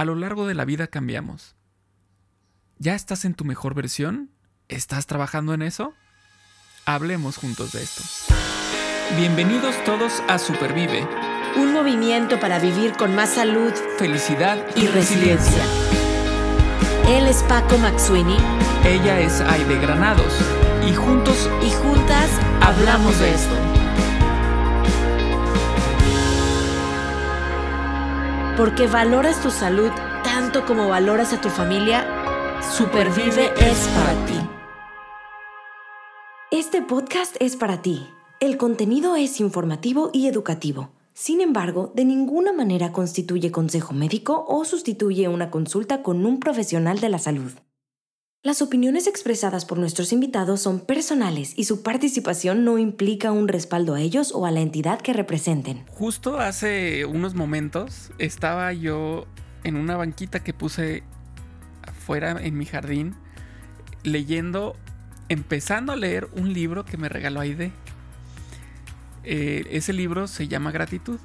[0.00, 1.56] A lo largo de la vida cambiamos.
[2.78, 4.30] ¿Ya estás en tu mejor versión?
[4.66, 5.92] ¿Estás trabajando en eso?
[6.86, 8.02] Hablemos juntos de esto.
[9.18, 11.06] Bienvenidos todos a Supervive.
[11.56, 15.62] Un movimiento para vivir con más salud, felicidad y, resiliencia.
[17.06, 18.38] Él es Paco Maxuini.
[18.86, 20.32] Ella es Aide Granados.
[20.88, 22.30] Y juntos y juntas
[22.62, 23.79] hablamos de esto.
[28.60, 29.88] Porque valoras tu salud
[30.22, 32.04] tanto como valoras a tu familia,
[32.60, 34.34] Supervive es para ti.
[36.50, 38.06] Este podcast es para ti.
[38.38, 40.90] El contenido es informativo y educativo.
[41.14, 47.00] Sin embargo, de ninguna manera constituye consejo médico o sustituye una consulta con un profesional
[47.00, 47.52] de la salud.
[48.42, 53.94] Las opiniones expresadas por nuestros invitados son personales y su participación no implica un respaldo
[53.94, 55.84] a ellos o a la entidad que representen.
[55.88, 59.26] Justo hace unos momentos estaba yo
[59.62, 61.02] en una banquita que puse
[61.82, 63.14] afuera en mi jardín
[64.04, 64.74] leyendo,
[65.28, 67.72] empezando a leer un libro que me regaló Aide.
[69.22, 71.20] Eh, ese libro se llama Gratitud.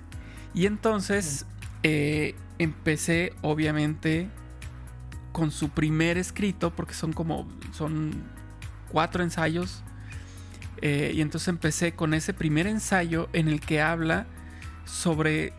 [0.54, 1.46] Y entonces
[1.82, 4.30] eh, empecé, obviamente,
[5.36, 8.24] con su primer escrito, porque son como, son
[8.88, 9.84] cuatro ensayos.
[10.82, 14.28] Eh, y entonces empecé con ese primer ensayo en el que habla
[14.86, 15.52] sobre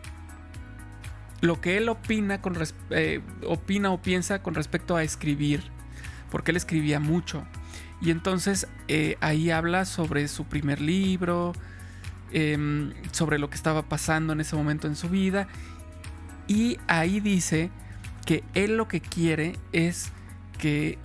[1.41, 2.57] lo que él opina, con
[2.89, 5.61] eh, opina o piensa con respecto a escribir,
[6.31, 7.45] porque él escribía mucho.
[8.01, 11.53] Y entonces eh, ahí habla sobre su primer libro,
[12.31, 15.47] em, sobre lo que estaba pasando en ese momento en su vida.
[16.47, 17.69] Y ahí dice
[18.27, 20.11] que él lo que quiere es
[20.59, 20.99] que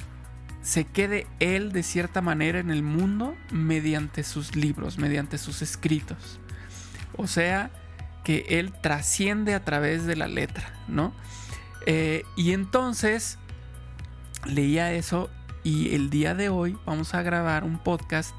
[0.61, 6.41] se quede él de cierta manera en el mundo mediante sus libros, mediante sus escritos.
[7.17, 7.71] O sea,
[8.25, 11.15] que él trasciende a través de la letra, ¿no?
[11.87, 13.39] Eh, y entonces
[14.45, 15.31] leía eso
[15.63, 18.37] y el día de hoy vamos a grabar un podcast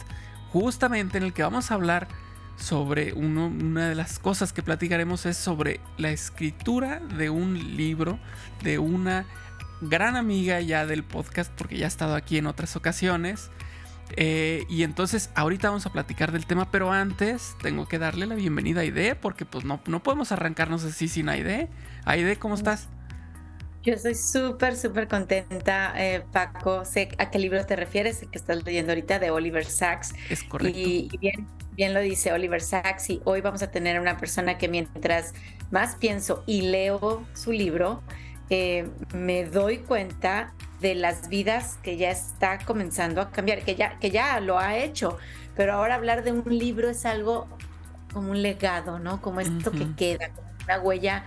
[0.50, 2.10] justamente en el que vamos a hablar
[2.56, 8.20] sobre una de las cosas que platicaremos es sobre la escritura de un libro
[8.62, 9.26] de una
[9.82, 13.50] gran amiga ya del podcast porque ya ha estado aquí en otras ocasiones.
[14.16, 18.36] Eh, y entonces ahorita vamos a platicar del tema, pero antes tengo que darle la
[18.36, 21.70] bienvenida a Aide porque pues no, no podemos arrancarnos así sin Aide.
[22.06, 22.90] Aide, ¿cómo estás?
[23.84, 26.86] Yo estoy súper, súper contenta, eh, Paco.
[26.86, 30.14] Sé a qué libro te refieres, el que estás leyendo ahorita de Oliver Sacks.
[30.30, 30.80] Es correcto.
[30.80, 33.10] Y, bien, bien lo dice Oliver Sacks.
[33.10, 35.34] Y hoy vamos a tener una persona que mientras
[35.70, 38.02] más pienso y leo su libro,
[38.50, 44.00] eh, me doy cuenta de las vidas que ya está comenzando a cambiar, que ya,
[44.00, 45.18] que ya lo ha hecho.
[45.58, 47.50] Pero ahora hablar de un libro es algo
[48.14, 49.22] como un legado, ¿no?
[49.22, 51.26] Como esto que queda, como una huella.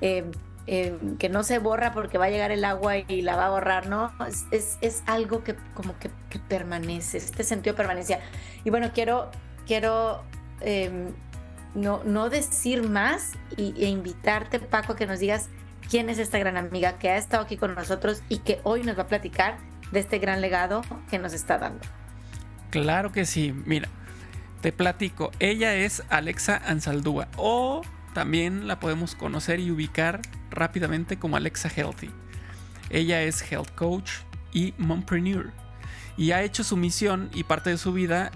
[0.00, 0.30] Eh,
[0.68, 3.50] eh, que no se borra porque va a llegar el agua y la va a
[3.50, 4.12] borrar, ¿no?
[4.50, 6.10] Es, es, algo que como que,
[6.48, 8.20] permanece, este sentido de permanencia.
[8.64, 9.30] Y bueno, quiero,
[9.66, 10.24] quiero
[10.60, 11.06] em,
[11.74, 15.48] no, no decir más y, e invitarte, Paco, a que nos digas
[15.88, 18.98] quién es esta gran amiga que ha estado aquí con nosotros y que hoy nos
[18.98, 19.58] va a platicar
[19.92, 21.86] de este gran legado que nos está dando.
[22.70, 23.88] Claro que sí, mira,
[24.62, 27.82] te platico, ella es Alexa Ansaldúa o
[28.14, 32.10] también la podemos conocer y ubicar rápidamente como Alexa Healthy.
[32.90, 34.10] Ella es health coach
[34.52, 35.52] y mompreneur
[36.16, 38.30] y ha hecho su misión y parte de su vida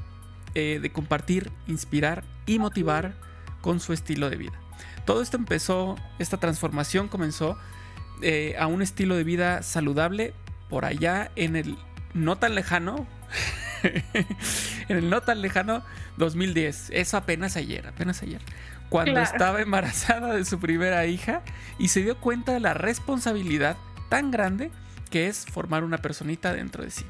[0.54, 3.15] eh, de compartir, inspirar y motivar
[3.60, 4.60] con su estilo de vida.
[5.06, 7.56] Todo esto empezó, esta transformación comenzó
[8.22, 10.34] eh, a un estilo de vida saludable
[10.69, 11.78] por allá en el
[12.12, 13.06] no tan lejano,
[14.88, 15.82] en el no tan lejano
[16.16, 16.91] 2010.
[16.91, 18.41] Eso apenas ayer, apenas ayer
[18.91, 21.43] cuando estaba embarazada de su primera hija
[21.78, 23.77] y se dio cuenta de la responsabilidad
[24.11, 24.71] tan grande
[25.11, 27.06] que es formar una personita dentro de sí.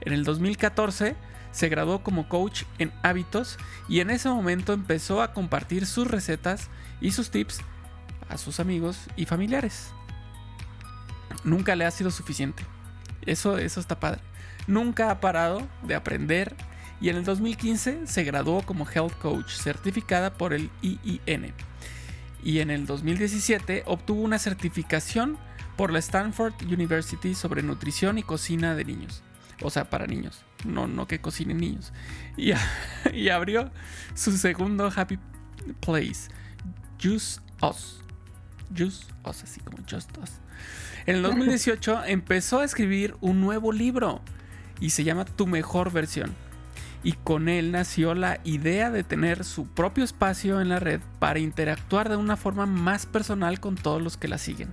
[0.00, 1.16] En el 2014
[1.50, 3.58] se graduó como coach en hábitos
[3.88, 6.70] y en ese momento empezó a compartir sus recetas
[7.00, 7.60] y sus tips
[8.28, 9.90] a sus amigos y familiares.
[11.44, 12.64] Nunca le ha sido suficiente.
[13.26, 14.20] Eso, eso está padre.
[14.66, 16.56] Nunca ha parado de aprender
[17.02, 21.52] y en el 2015 se graduó como Health Coach certificada por el IIN.
[22.44, 25.36] Y en el 2017 obtuvo una certificación
[25.76, 29.24] por la Stanford University sobre nutrición y cocina de niños.
[29.62, 31.92] O sea, para niños, no, no que cocinen niños.
[32.36, 32.52] Y,
[33.12, 33.72] y abrió
[34.14, 35.18] su segundo Happy
[35.80, 36.30] Place,
[37.02, 38.00] Juice Us.
[38.76, 40.30] Juice Us, así como Just Us.
[41.06, 44.22] En el 2018 empezó a escribir un nuevo libro
[44.78, 46.32] y se llama Tu mejor versión
[47.02, 51.40] y con él nació la idea de tener su propio espacio en la red para
[51.40, 54.72] interactuar de una forma más personal con todos los que la siguen.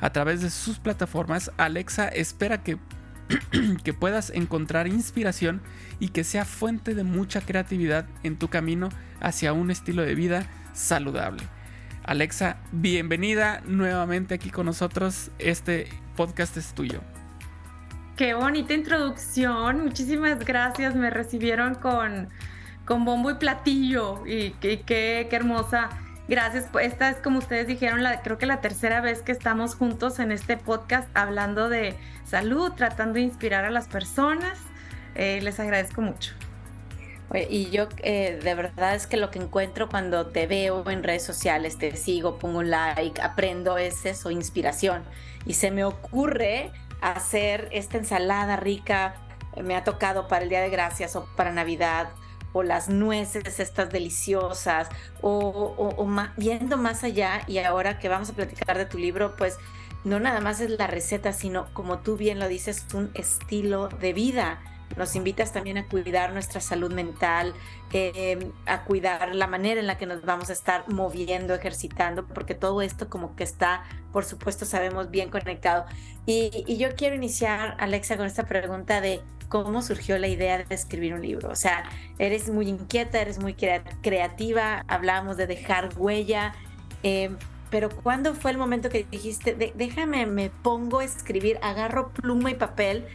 [0.00, 2.78] A través de sus plataformas, Alexa espera que,
[3.84, 5.60] que puedas encontrar inspiración
[5.98, 8.90] y que sea fuente de mucha creatividad en tu camino
[9.20, 11.42] hacia un estilo de vida saludable.
[12.04, 15.32] Alexa, bienvenida nuevamente aquí con nosotros.
[15.40, 17.00] Este podcast es tuyo.
[18.16, 19.84] Qué bonita introducción.
[19.84, 20.94] Muchísimas gracias.
[20.94, 22.30] Me recibieron con,
[22.86, 24.26] con bombo y platillo.
[24.26, 25.90] Y, qué, qué, hermosa.
[26.26, 26.66] Gracias.
[26.80, 30.56] Esta es, como ustedes dijeron, creo que la tercera vez que estamos juntos en este
[30.56, 34.58] podcast hablando de salud, tratando de inspirar a las personas.
[35.14, 36.32] Eh, les agradezco mucho
[37.34, 41.24] y yo eh, de verdad es que lo que encuentro cuando te veo en redes
[41.24, 45.02] sociales, te sigo, pongo un like, aprendo, es eso, inspiración.
[45.44, 46.70] Y se me ocurre
[47.12, 49.14] hacer esta ensalada rica,
[49.62, 52.08] me ha tocado para el Día de Gracias o para Navidad,
[52.52, 54.88] o las nueces estas deliciosas,
[55.20, 56.06] o, o,
[56.36, 59.58] yendo más allá, y ahora que vamos a platicar de tu libro, pues
[60.04, 64.12] no nada más es la receta, sino como tú bien lo dices, un estilo de
[64.12, 64.60] vida
[64.96, 67.54] nos invitas también a cuidar nuestra salud mental,
[67.92, 72.54] em, a cuidar la manera en la que nos vamos a estar moviendo, ejercitando, porque
[72.54, 75.84] todo esto como que está, por supuesto, sabemos bien conectado.
[76.26, 81.14] Y, yo quiero iniciar, Alexa, con esta pregunta de cómo surgió la idea de escribir
[81.14, 81.50] un libro.
[81.50, 81.84] O sea,
[82.18, 86.54] eres muy inquieta, eres muy creativa, hablábamos de dejar huella.
[87.02, 87.36] Em,
[87.70, 92.54] pero ¿cuándo fue el momento que dijiste, déjame, me pongo a escribir, agarro pluma y
[92.54, 93.06] papel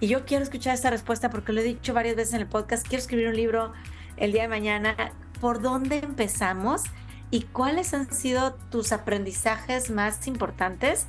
[0.00, 2.88] y yo quiero escuchar esta respuesta porque lo he dicho varias veces en el podcast.
[2.88, 3.72] Quiero escribir un libro
[4.16, 4.96] el día de mañana.
[5.40, 6.84] ¿Por dónde empezamos?
[7.30, 11.06] ¿Y cuáles han sido tus aprendizajes más importantes?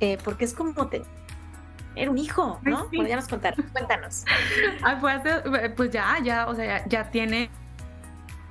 [0.00, 1.02] Eh, porque es como te,
[1.96, 2.90] era un hijo, ¿no?
[2.90, 3.54] Podríamos contar.
[3.72, 4.24] Cuéntanos.
[5.00, 7.50] pues, eh, pues, ya, ya, o sea, ya, tiene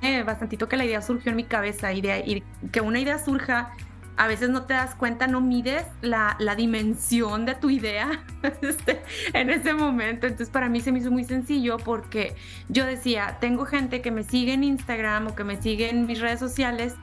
[0.02, 2.42] eh, bastantito que la idea surgió en mi cabeza y, y
[2.72, 3.72] que una idea surja
[4.16, 8.24] a veces no te das cuenta, no mides la, dimensión de tu idea
[8.62, 9.02] este,
[9.32, 10.26] en ese momento.
[10.26, 12.36] Entonces para mí se me hizo muy sencillo porque
[12.68, 16.20] yo decía, tengo gente que me sigue en Instagram o que me sigue en mis
[16.20, 16.94] redes sociales,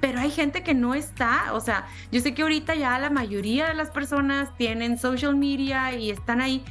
[0.00, 1.54] pero hay gente que no está.
[1.54, 5.94] O sea, yo sé que ahorita ya la mayoría de las personas tienen social media
[5.94, 6.62] y están ahí.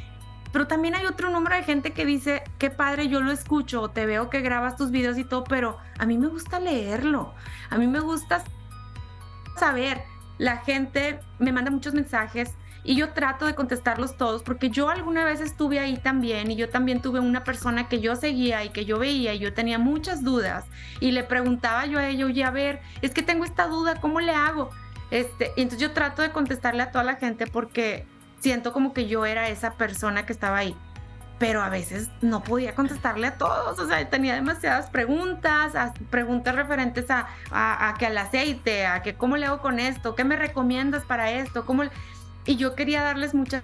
[0.51, 4.05] Pero también hay otro número de gente que dice, qué padre, yo lo escucho, te
[4.05, 7.33] veo que grabas tus videos y todo, pero a mí me gusta leerlo.
[7.69, 8.43] A mí me gusta
[9.57, 10.03] saber,
[10.37, 15.23] la gente me manda muchos mensajes y yo trato de contestarlos todos porque yo alguna
[15.23, 18.85] vez estuve ahí también y yo también tuve una persona que yo seguía y que
[18.85, 20.65] yo veía y yo tenía muchas dudas
[20.99, 24.19] y le preguntaba yo a ella, oye, a ver, es que tengo esta duda, ¿cómo
[24.19, 24.71] le hago?
[25.11, 28.07] Este, y entonces yo trato de contestarle a toda la gente porque
[28.39, 30.75] siento como que yo era esa persona que estaba ahí
[31.41, 35.73] pero a veces no podía contestarle a todos, o sea, tenía demasiadas preguntas,
[36.11, 40.23] preguntas referentes a, a, que al aceite, a que cómo le hago con esto, qué
[40.23, 41.85] me recomiendas para esto, cómo...
[42.45, 43.63] Y yo quería darles mucha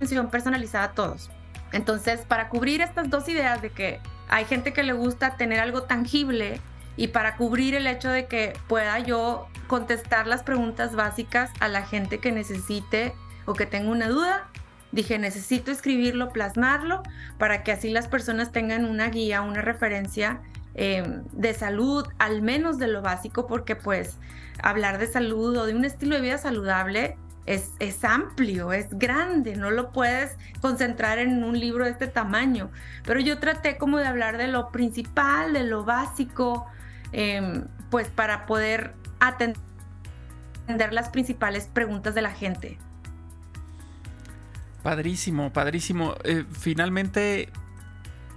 [0.00, 1.30] atención personalizada a todos.
[1.70, 5.84] Entonces, para cubrir estas dos ideas de que hay gente que le gusta tener algo
[5.84, 6.60] tangible
[6.96, 11.82] y para cubrir el hecho de que pueda yo contestar las preguntas básicas a la
[11.86, 13.14] gente que necesite
[13.46, 14.48] o que tenga una duda,
[14.92, 17.02] Dije, necesito escribirlo, plasmarlo,
[17.38, 20.40] para que así las personas tengan una guía, una referencia
[20.74, 24.16] em, de salud, al menos de lo básico, porque pues
[24.62, 27.16] hablar de salud o de un estilo de vida saludable
[27.46, 32.70] es, es, amplio, es grande, no lo puedes concentrar en un libro de este tamaño.
[33.04, 36.66] Pero yo traté como de hablar de lo principal, de lo básico,
[37.12, 42.78] em, pues para poder atender las principales preguntas de la gente.
[44.82, 46.14] Padrísimo, padrísimo.
[46.24, 47.50] Eh, finalmente,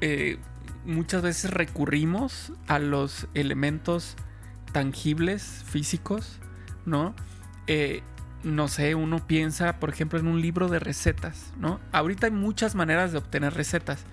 [0.02, 0.38] eh,
[0.86, 4.16] muchas veces recurrimos a los elementos
[4.74, 6.40] tangibles, físicos,
[6.86, 7.16] ¿no?
[7.68, 8.02] Eh,
[8.44, 11.80] no sé, uno piensa, por ejemplo, en un libro de recetas, ¿no?
[11.94, 14.04] Ahorita hay muchas maneras de obtener recetas.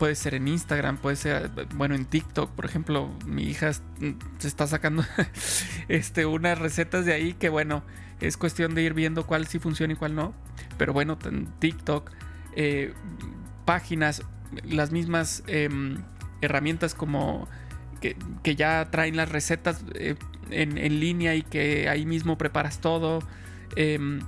[0.00, 4.66] Puede ser en Instagram, puede ser, bueno, en TikTok, por ejemplo, mi hija se está
[4.66, 5.04] sacando
[5.88, 7.84] este, unas recetas de ahí que, bueno,
[8.20, 10.34] es cuestión de ir viendo cuál sí funciona y cuál no.
[10.78, 12.10] Pero bueno, en TikTok,
[12.54, 12.94] eh,
[13.64, 14.22] páginas,
[14.64, 15.98] las mismas em,
[16.40, 17.48] herramientas como
[18.00, 18.16] que,
[18.56, 20.16] ya traen las recetas eh,
[20.50, 23.20] en, línea y que ahí mismo preparas todo.
[23.74, 24.20] Em,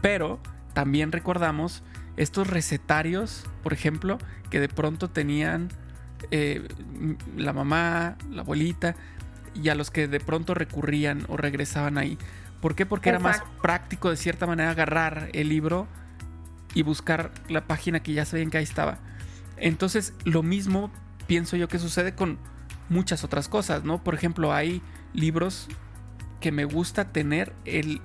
[0.00, 0.40] pero
[0.72, 1.82] también recordamos
[2.16, 4.18] estos recetarios, por ejemplo,
[4.50, 5.68] que de pronto tenían
[6.30, 6.66] eh,
[7.36, 8.94] la mamá, la abuelita,
[9.54, 12.18] y a los que de pronto recurrían o regresaban ahí.
[12.60, 12.86] ¿Por qué?
[12.86, 15.86] Porque era más práctico de cierta manera agarrar el libro
[16.74, 18.98] y buscar la página que ya sabían que ahí estaba.
[19.56, 20.90] Entonces, lo mismo
[21.26, 22.38] pienso yo que sucede con
[22.88, 24.02] muchas otras cosas, ¿no?
[24.02, 24.82] Por ejemplo, hay
[25.14, 25.68] libros
[26.40, 28.00] que me gusta tener el,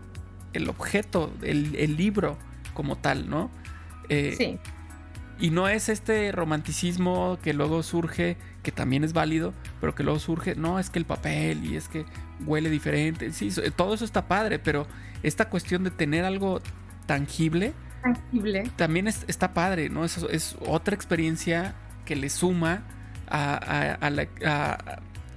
[0.53, 2.37] el objeto, el, el, libro
[2.73, 3.49] como tal, ¿no?
[4.09, 4.59] Eh, sí.
[5.39, 10.17] Y no es este romanticismo que luego surge, que también es válido, pero que luego
[10.17, 12.03] surge, no, es que el papel y es que
[12.47, 13.31] huele diferente.
[13.31, 14.87] Sí, todo eso está padre, pero
[15.21, 16.61] esta cuestión de tener algo
[17.05, 18.63] tangible, tangible.
[18.75, 20.03] también está padre, ¿no?
[20.03, 22.81] Es, es otra experiencia que le suma
[23.27, 23.99] a,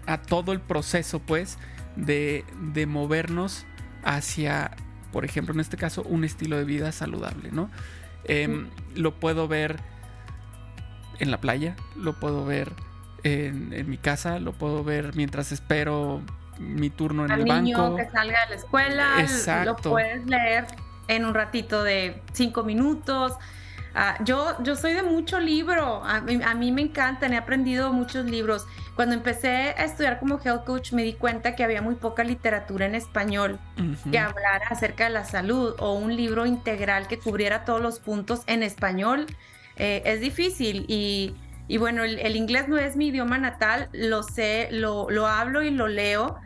[0.06, 1.58] a, todo el proceso, pues,
[1.96, 3.66] de, de movernos
[4.04, 4.70] hacia,
[5.12, 7.70] por ejemplo, en este caso, un estilo de vida saludable, ¿no?
[8.24, 9.76] Em, lo puedo ver
[11.18, 12.72] en la playa, lo puedo ver
[13.22, 16.22] en, mi casa, lo puedo ver mientras espero
[16.58, 20.66] mi turno en el niño que salga de la escuela, lo puedes leer
[21.08, 23.32] en un ratito de cinco minutos.
[23.94, 28.66] Ah, yo, yo soy de mucho libro, a mí, me encantan, he aprendido muchos libros.
[28.94, 32.86] Cuando empecé a estudiar como health coach me di cuenta que había muy poca literatura
[32.86, 33.58] en español
[34.10, 38.42] que hablara acerca de la salud o un libro integral que cubriera todos los puntos
[38.46, 39.26] en español.
[39.76, 41.34] Eh, es difícil y,
[41.76, 45.86] bueno, el, inglés no es mi idioma natal, lo sé, lo, lo hablo y lo
[45.86, 46.36] leo,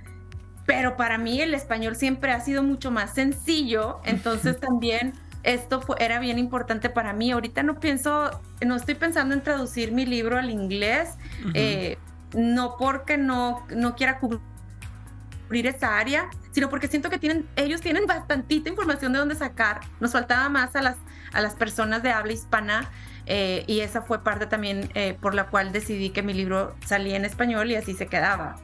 [0.66, 5.96] pero para mí el español siempre ha sido mucho más sencillo, entonces también esto fue,
[5.98, 7.30] era bien importante para mí.
[7.30, 8.30] Ahorita no pienso,
[8.64, 11.10] no estoy pensando en traducir mi libro al inglés,
[11.54, 11.98] eh,
[12.34, 18.06] no porque no, no quiera cubrir esa área, sino porque siento que tienen, ellos tienen
[18.06, 19.80] bastantita información de dónde sacar.
[20.00, 20.96] Nos faltaba más a las,
[21.32, 22.90] a las personas de habla hispana.
[23.34, 27.16] Eh, y esa fue parte también eh, por la cual decidí que mi libro salía
[27.16, 28.56] en español y así se quedaba.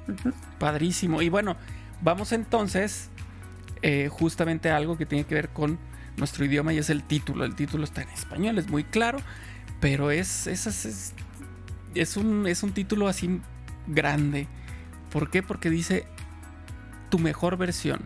[0.59, 1.23] Padrísimo.
[1.23, 1.57] Y bueno,
[2.03, 3.09] vamos entonces
[4.11, 5.79] justamente a algo que tiene que ver con
[6.19, 7.47] nuestro idioma y es el título.
[7.47, 9.21] El título está en español, es muy claro,
[9.81, 11.15] pero es, es,
[11.95, 13.41] es, un, es un título así
[13.87, 14.49] grande.
[15.11, 15.43] ¿Por qué?
[15.43, 16.05] Porque dice
[17.09, 18.01] tu mejor versión.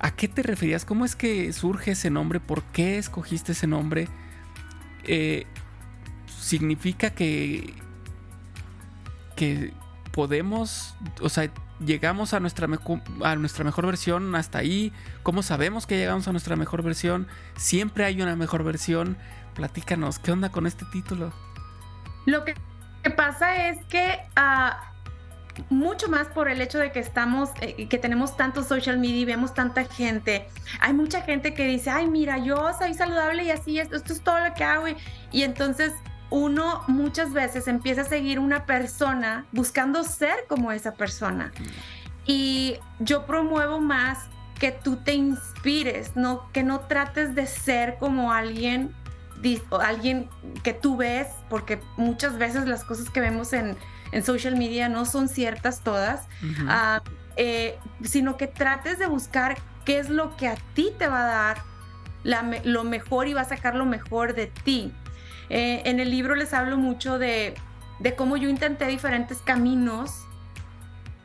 [0.00, 0.84] ¿A qué te referías?
[0.84, 2.40] ¿Cómo es que surge ese nombre?
[2.40, 4.08] ¿Por qué escogiste ese nombre?
[5.06, 5.46] Eh,
[6.26, 7.74] significa que,
[9.34, 9.72] que
[10.12, 11.50] podemos, o sea,
[11.84, 12.68] llegamos a nuestra,
[13.22, 18.04] a nuestra mejor versión hasta ahí, cómo sabemos que llegamos a nuestra mejor versión, siempre
[18.04, 19.16] hay una mejor versión.
[19.54, 21.32] Platícanos, ¿qué onda con este título?
[22.26, 22.54] Lo que,
[23.16, 24.92] pasa es que ah,
[25.70, 29.24] mucho más por el hecho de que estamos, eh, que tenemos tanto social media y
[29.24, 30.48] vemos tanta gente.
[30.80, 34.40] Hay mucha gente que dice, ay, mira, yo soy saludable y así, esto, es todo
[34.40, 34.86] lo que hago.
[35.32, 35.92] y entonces
[36.30, 41.52] uno muchas veces empieza a seguir una persona buscando ser como esa persona.
[42.26, 44.18] Y yo promuevo más
[44.58, 48.94] que tú te inspires, no que no trates de ser como alguien
[49.80, 50.28] alguien
[50.64, 53.76] que tú ves, porque muchas veces las cosas que vemos en,
[54.22, 56.26] social media no son ciertas todas,
[56.68, 57.02] ah,
[57.36, 61.26] eh, sino que trates de buscar qué es lo que a ti te va a
[61.26, 61.56] dar
[62.64, 64.92] lo mejor y va a sacar lo mejor de ti.
[65.48, 67.54] Eh, en el libro les hablo mucho de,
[68.16, 70.22] cómo yo intenté diferentes caminos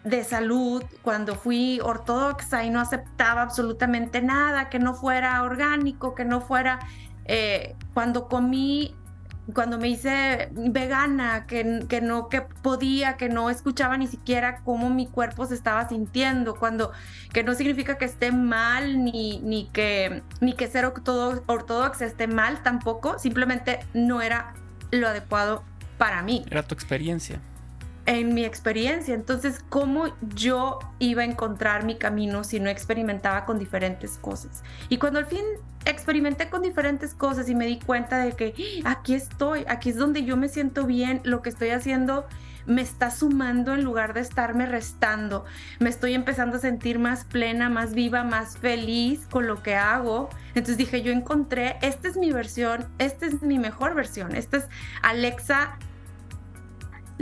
[0.04, 6.26] de salud cuando fui ortodoxa y no aceptaba absolutamente nada, que no fuera orgánico, que
[6.26, 6.80] no fuera,
[7.26, 8.96] eh, cuando comí
[9.54, 14.90] cuando me hice vegana, que, que, no que podía, que no escuchaba ni siquiera cómo
[14.90, 16.92] mi cuerpo se estaba sintiendo, cuando
[17.34, 22.64] que no significa que esté mal ni, ni que ni que ser ortodoxa esté mal
[22.64, 24.54] tampoco, simplemente no era
[24.92, 25.64] lo adecuado
[25.98, 26.46] para mí.
[26.50, 27.42] Era tu experiencia
[28.06, 29.14] en mi experiencia.
[29.14, 34.64] Entonces, ¿cómo yo iba a encontrar mi camino si no experimentaba con diferentes cosas?
[34.90, 35.44] Y cuando al fin
[35.86, 38.54] experimenté con diferentes cosas y me di cuenta de que
[38.86, 38.92] ¡Ah!
[38.92, 42.26] aquí estoy, aquí es donde yo me siento bien, lo que estoy haciendo
[42.66, 45.46] me está sumando en lugar de estarme restando.
[45.80, 50.30] Me estoy empezando a sentir más plena, más viva, más feliz con lo que hago.
[50.50, 54.68] Entonces dije, yo encontré, esta es mi versión, esta es mi mejor versión, esta es
[55.02, 55.78] Alexa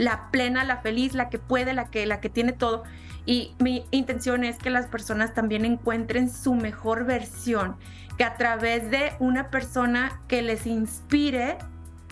[0.00, 2.84] la plena, la feliz, la que puede, la que, la que tiene todo.
[3.26, 7.76] Y mi intención es que las personas también encuentren su mejor versión,
[8.16, 11.58] que a través de una persona que les inspire,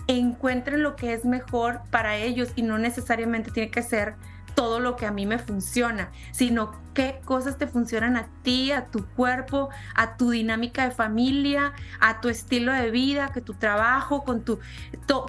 [0.07, 4.17] encuentren lo que es mejor para ellos y no necesariamente tiene que ser
[4.59, 8.87] todo lo que a mí me funciona, sino qué cosas te funcionan a ti, a
[8.87, 14.25] tu cuerpo, a tu dinámica de familia, a tu estilo de vida, que tu trabajo,
[14.25, 14.59] con tu...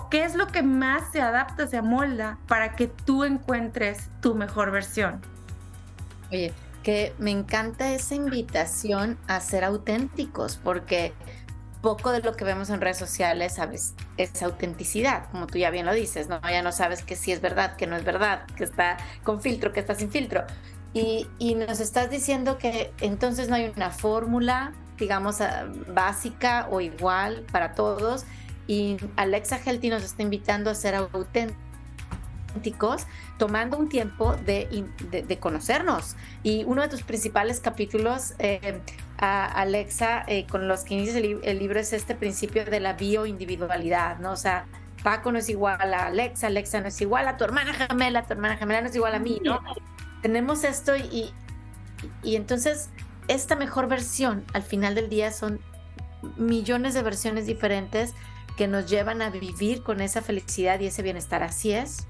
[0.10, 4.72] ¿Qué es lo que más se adapta, se amolda para que tú encuentres tu mejor
[4.72, 5.22] versión?
[6.32, 11.14] Oye, que me encanta esa invitación a ser auténticos, porque
[11.82, 15.86] poco de lo que vemos en redes sociales, sabes, es autenticidad, como tú ya bien
[15.86, 16.42] lo dices, ¿no?
[16.42, 19.72] Ya no sabes que sí es verdad, que no es verdad, que está con filtro,
[19.72, 20.44] que está sin filtro.
[20.94, 26.82] Y, y, nos estás diciendo que entonces no hay una fórmula, digamos, ah, básica o
[26.82, 28.26] igual para todos.
[28.66, 31.69] Y Alexa Healthy nos está invitando a ser auténticos,
[33.38, 36.16] tomando un tiempo de, de, conocernos.
[36.44, 38.82] Y uno de tus principales capítulos, eh,
[39.18, 42.94] a Alexa, eh, con los que inicias el, el, libro, es este principio de la
[42.94, 44.32] bioindividualidad, ¿no?
[44.32, 44.66] O sea,
[45.04, 48.34] Paco no es igual a Alexa, Alexa no es igual a tu hermana gemela, tu
[48.34, 49.60] hermana gemela no es igual a mí, ¿no?
[50.22, 51.34] Tenemos esto y,
[52.24, 52.90] y entonces
[53.28, 55.60] esta mejor versión al final del día son
[56.38, 58.14] millones de versiones diferentes
[58.58, 61.44] que nos llevan a vivir con esa felicidad y ese bienestar.
[61.44, 62.08] Así es.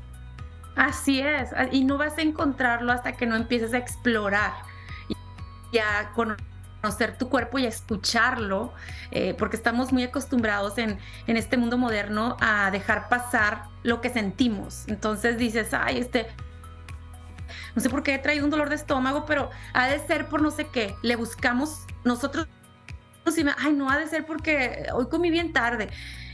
[0.79, 1.50] Así es.
[1.74, 4.53] Y no vas a encontrarlo hasta que no empieces a explorar
[5.74, 8.74] y a conocer tu cuerpo y a escucharlo,
[9.12, 14.09] eh, porque estamos muy acostumbrados en, en, este mundo moderno a dejar pasar lo que
[14.09, 14.86] sentimos.
[14.88, 16.27] Entonces dices, ay, este,
[17.75, 20.41] no sé por qué he traído un dolor de estómago, pero ha de ser por
[20.41, 20.95] no sé qué.
[21.01, 22.48] Le buscamos nosotros,
[23.57, 25.89] ay, no ha de ser porque hoy comí bien tarde.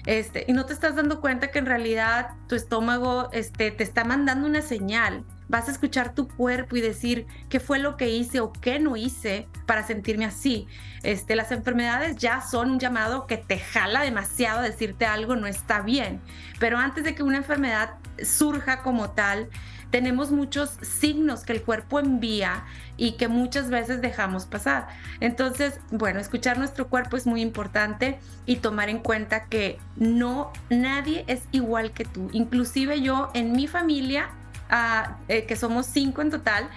[0.06, 4.04] Este, y no te estás dando cuenta que en realidad tu estómago este, te está
[4.04, 5.24] mandando una señal.
[5.48, 8.98] Vas a escuchar tu cuerpo y decir qué fue lo que hice o qué no
[8.98, 10.68] hice para sentirme así.
[11.04, 15.48] Este, las enfermedades ya son un llamado que te jala demasiado a decirte algo no
[15.48, 16.22] está bien.
[16.60, 19.50] Pero antes de que una enfermedad surja como tal,
[19.96, 22.66] tenemos muchos signos que el cuerpo envía
[22.98, 24.90] y que muchas veces dejamos pasar.
[25.22, 31.24] Entonces, bueno, escuchar nuestro cuerpo es muy importante y tomar en cuenta que no, nadie
[31.28, 32.28] es igual que tú.
[32.34, 34.32] Inclusive yo en mi familia,
[34.70, 36.70] ah, eh, que somos cinco en total,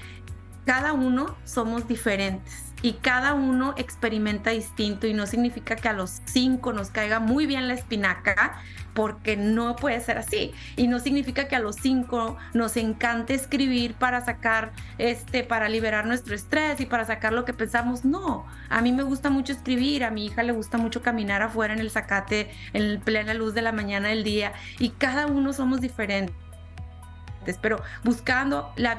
[0.65, 6.23] cada uno somos diferentes y cada uno experimenta distinto y no significa que a los
[6.25, 8.61] cinco nos caiga muy bien la espinaca
[8.95, 10.53] porque no puede ser así.
[10.77, 16.07] Y no significa que a los cinco nos encante escribir para sacar este para liberar
[16.07, 18.05] nuestro estrés y para sacar lo que pensamos.
[18.05, 21.75] No a mí me gusta mucho escribir a mi hija le gusta mucho caminar afuera
[21.75, 25.81] en el zacate en plena luz de la mañana del día y cada uno somos
[25.81, 26.48] diferentes
[27.57, 28.97] pero buscando la,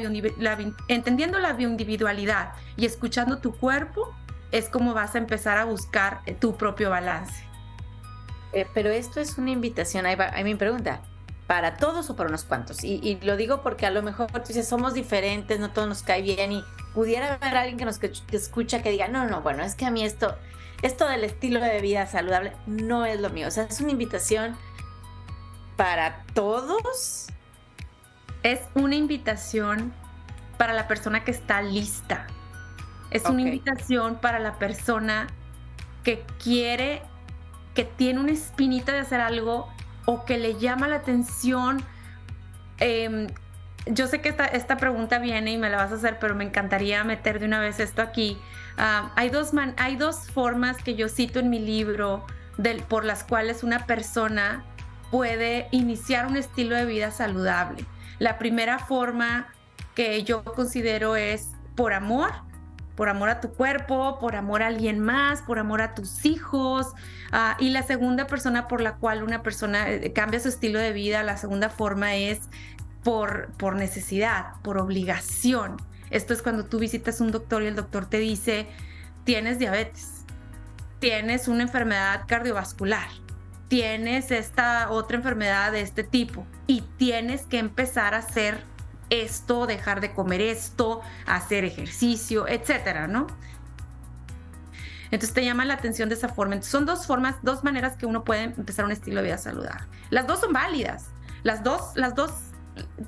[0.87, 4.15] entendiendo la bioindividualidad y escuchando tu cuerpo,
[4.51, 7.43] es como vas a empezar a buscar eh, tu propio balance.
[8.53, 11.01] Eh, pero esto es una invitación, ahí, va, mi pregunta,
[11.45, 12.83] ¿para todos o para unos cuantos?
[12.83, 16.21] Y, lo digo porque a lo mejor tú dices, somos diferentes, no todo nos cae
[16.21, 17.99] bien y pudiera haber alguien que nos
[18.31, 20.35] escucha que diga, no, no, bueno, es que a mí esto,
[20.81, 23.47] esto del estilo de vida saludable no es lo mío.
[23.47, 24.57] O sea, es una invitación
[25.75, 27.27] para todos
[28.43, 29.93] es una invitación
[30.57, 32.27] para la persona que está lista.
[33.11, 35.27] Es una invitación para la persona
[36.03, 37.01] que quiere,
[37.73, 39.67] que tiene una espinita de hacer algo
[40.05, 41.83] o que le llama la atención.
[42.79, 43.27] Em,
[43.87, 46.43] yo sé que esta, esta, pregunta viene y me la vas a hacer, pero me
[46.43, 48.37] encantaría meter de una vez esto aquí.
[48.77, 52.25] Ah, hay, dos hay dos formas que yo cito en mi libro
[52.57, 54.63] del, por las cuales una persona
[55.09, 57.85] puede iniciar un estilo de vida saludable.
[58.19, 59.47] La primera forma
[59.95, 62.31] que yo considero es por amor,
[62.95, 66.87] por amor a tu cuerpo, por amor a alguien más, por amor a tus hijos.
[67.31, 70.91] Ah, y la segunda persona por la cual una persona eh, cambia su estilo de
[70.91, 72.41] vida, la segunda forma es
[73.03, 75.77] por, por necesidad, por obligación.
[76.09, 78.67] Esto es cuando tú visitas un doctor y el doctor te dice,
[79.23, 80.25] tienes diabetes,
[80.99, 83.07] tienes una enfermedad cardiovascular,
[83.69, 88.63] tienes esta otra enfermedad de este tipo y tienes que empezar a hacer
[89.09, 93.27] esto, dejar de comer esto, hacer ejercicio, etcétera, ¿no?
[95.11, 96.61] Entonces te llama la atención de esa forma.
[96.61, 99.85] son dos formas, dos maneras que uno puede empezar un estilo de vida saludable.
[100.09, 101.07] Las dos son válidas.
[101.43, 102.31] Las dos, las dos,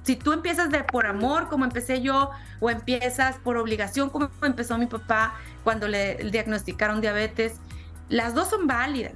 [0.03, 4.77] si tú empiezas de por amor, como empecé yo, o empiezas por obligación, como empezó
[4.77, 7.53] mi papá cuando le diagnosticaron diabetes,
[8.09, 9.13] las dos son válidas.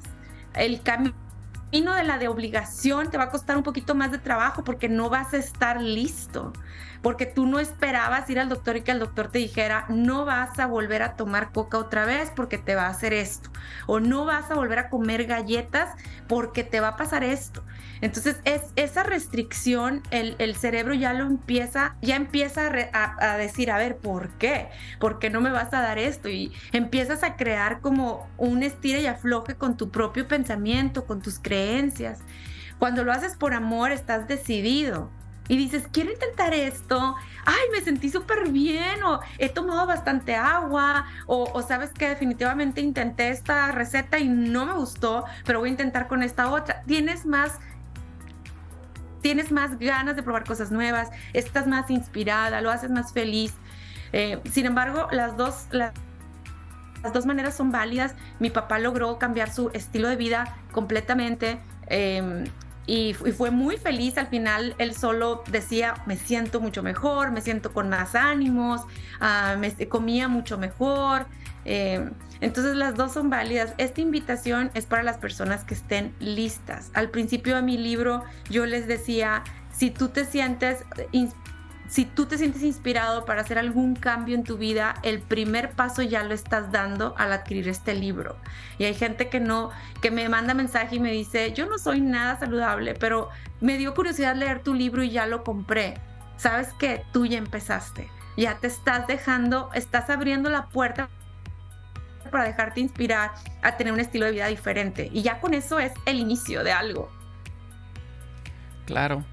[0.53, 0.81] El
[1.71, 4.89] cambio de la de obligación te va a costar un poquito más de trabajo porque
[4.89, 6.53] no vas a estar listo,
[7.05, 10.57] porque tú no esperabas ir al doctor y que el doctor te dijera, no vas
[10.57, 13.51] a volver a tomar coca otra vez porque te va a hacer esto,
[13.85, 15.95] o no vas a volver a comer galletas
[16.27, 17.63] porque te va a pasar esto.
[18.01, 23.77] Entonces, es esa restricción, el, cerebro ya lo empieza, ya empieza a, a, decir, a
[23.77, 24.69] ver, ¿por qué?
[24.99, 26.27] ¿Por qué no me vas a dar esto?
[26.27, 31.37] Y empiezas a crear como un estira y afloje con tu propio pensamiento, con tus
[31.37, 32.21] creencias.
[32.79, 35.11] Cuando lo haces por amor, estás decidido.
[35.47, 41.05] Y dices, quiero intentar esto, ay, me sentí súper bien, o he tomado bastante agua,
[41.27, 45.71] o, o, sabes que definitivamente intenté esta receta y no me gustó, pero voy a
[45.71, 46.81] intentar con esta otra.
[46.87, 47.59] Tienes más
[49.25, 53.55] tienes más ganas de probar cosas nuevas, estás más inspirada, lo haces más feliz.
[54.13, 55.93] Eh, sin embargo, las dos, las
[57.11, 58.13] dos maneras son válidas.
[58.37, 61.59] Mi papá logró cambiar su estilo de vida completamente.
[61.87, 62.43] Em,
[62.87, 64.75] y, fue muy feliz al final.
[64.77, 68.81] Él solo decía, me siento mucho mejor, me siento con más ánimos,
[69.19, 71.27] ah, me, comía mucho mejor.
[71.65, 73.73] Em, entonces las dos son válidas.
[73.77, 76.91] Esta invitación es para las personas que estén listas.
[76.93, 79.43] Al principio de mi libro yo les decía,
[79.75, 80.85] si tú te sientes
[81.87, 86.01] si tú te sientes inspirado para hacer algún cambio en tu vida, el primer paso
[86.01, 88.37] ya lo estás dando al adquirir este libro.
[88.77, 89.69] Y hay gente que no,
[90.01, 93.29] que me manda mensaje y me dice, yo no soy nada saludable, pero
[93.61, 95.95] me dio curiosidad leer tu libro y ya lo compré.
[96.37, 101.09] Sabes que tú ya empezaste, ya te estás dejando, estás abriendo la puerta
[102.31, 105.09] para dejarte inspirar a tener un estilo de vida diferente.
[105.13, 107.09] Y ya con eso es el inicio de algo.
[108.85, 109.23] Claro.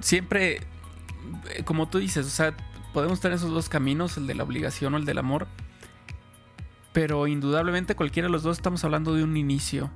[0.00, 0.60] Siempre
[1.64, 2.54] como tú dices, o sea,
[2.92, 5.46] podemos tener esos dos caminos, el de la obligación o el del amor.
[6.92, 9.90] Pero indudablemente cualquiera de los dos estamos hablando de un inicio.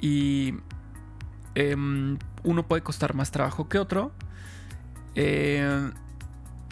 [0.00, 0.54] Y
[1.54, 4.12] em, uno puede costar más trabajo que otro.
[5.14, 5.90] Eh,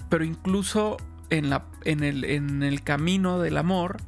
[0.08, 0.96] pero incluso
[1.30, 3.98] en, la, en, el, en el camino del amor,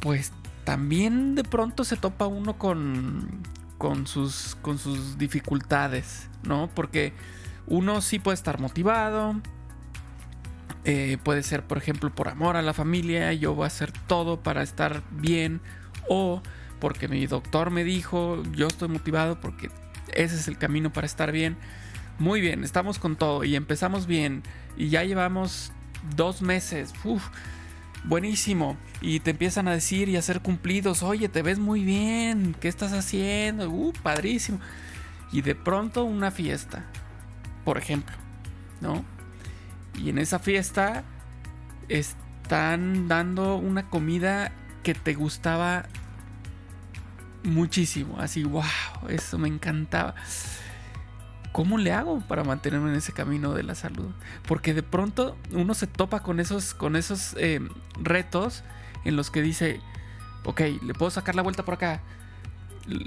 [0.00, 0.32] pues
[0.64, 3.42] también de pronto se topa uno con,
[3.78, 6.70] con, sus, con sus dificultades, ¿no?
[6.74, 7.12] Porque
[7.66, 9.40] uno sí puede estar motivado.
[10.84, 13.32] Eh, puede ser, por ejemplo, por amor a la familia.
[13.32, 15.60] Yo voy a hacer todo para estar bien.
[16.08, 16.42] O
[16.80, 19.70] porque mi doctor me dijo, yo estoy motivado porque
[20.12, 21.56] ese es el camino para estar bien.
[22.18, 24.42] Muy bien, estamos con todo y empezamos bien.
[24.76, 25.72] Y ya llevamos
[26.14, 26.92] dos meses.
[28.04, 28.76] buenísimo.
[29.00, 31.02] Y te empiezan a decir y a hacer cumplidos.
[31.02, 32.54] Oye, te ves muy bien.
[32.60, 33.70] ¿Qué estás haciendo?
[33.70, 34.60] Uh, padrísimo.
[35.32, 36.84] Y de pronto una fiesta
[37.64, 38.14] por ejemplo,
[38.80, 39.04] ¿no?
[39.94, 41.04] Y en esa fiesta
[41.88, 45.86] están dando una comida que te gustaba
[47.42, 48.62] muchísimo, así, wow,
[49.08, 50.14] eso me encantaba.
[51.52, 54.10] ¿Cómo le hago para mantenerme en ese camino de la salud?
[54.48, 57.60] Porque de pronto uno se topa con esos, con esos eh,
[58.00, 58.64] retos
[59.04, 59.80] en los que dice,
[60.44, 62.00] ok, le puedo sacar la vuelta por acá.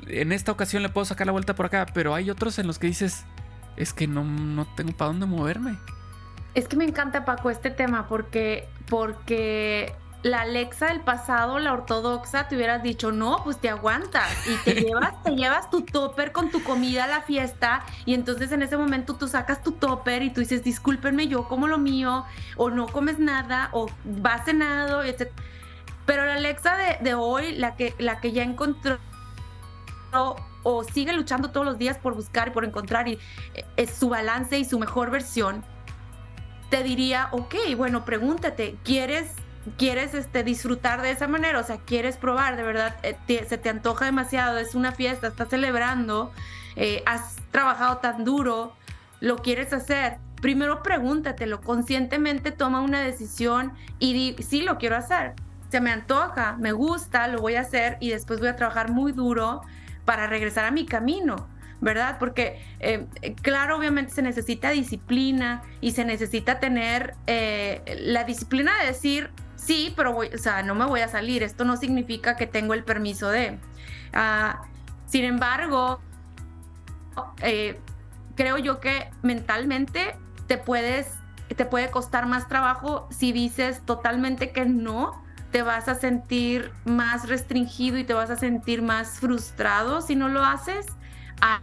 [0.08, 2.80] En esta ocasión le puedo sacar la vuelta por acá, pero hay otros en los
[2.80, 3.26] que dices,
[3.78, 5.78] es que no, no tengo para dónde moverme.
[6.56, 12.48] Es que me encanta, Paco, este tema porque, porque la Alexa del pasado, la ortodoxa,
[12.48, 16.50] te hubieras dicho, no, pues te aguantas y te llevas, te llevas tu topper con
[16.50, 20.32] tu comida a la fiesta y entonces en ese momento tú sacas tu topper y
[20.32, 25.32] tú dices, discúlpenme, yo como lo mío, o no comes nada, o vas cenado, etc.
[26.06, 28.98] Pero la Alexa de, de hoy, la que, la que ya encontró
[30.70, 33.18] o sigue luchando todos los días por buscar y por encontrar eh,
[33.88, 35.64] su balance y su mejor versión,
[36.70, 39.32] te diría, ok, bueno, pregúntate, ¿quieres,
[39.78, 41.62] quieres este, disfrutar de esa manera?
[41.62, 42.58] O sea, ¿quieres probar?
[42.58, 46.34] De verdad, eh, se te antoja demasiado, es una fiesta, estás celebrando,
[46.76, 48.76] eh, has trabajado tan duro,
[49.22, 50.18] lo quieres hacer.
[50.42, 55.34] Primero pregúntatelo, conscientemente toma una decisión y di, sí, lo quiero hacer.
[55.72, 59.14] Se me antoja, me gusta, lo voy a hacer y después voy a trabajar muy
[59.14, 59.62] duro
[60.08, 61.50] para regresar a mi camino,
[61.82, 62.16] ¿verdad?
[62.18, 63.08] Porque, eh,
[63.42, 69.94] claro, obviamente se necesita disciplina y se necesita tener eh, la disciplina de decir, sí,
[69.98, 73.30] pero o sea, no me voy a salir, esto no significa que tengo el permiso
[73.30, 73.60] de.
[74.14, 74.62] Ah,
[75.08, 76.00] sin embargo,
[77.42, 77.78] eh,
[78.36, 80.16] creo yo que mentalmente
[80.48, 81.12] te puedes,
[81.54, 87.28] te puede costar más trabajo si dices totalmente que no te vas a sentir más
[87.28, 90.86] restringido y te vas a sentir más frustrado si no lo haces
[91.42, 91.62] a,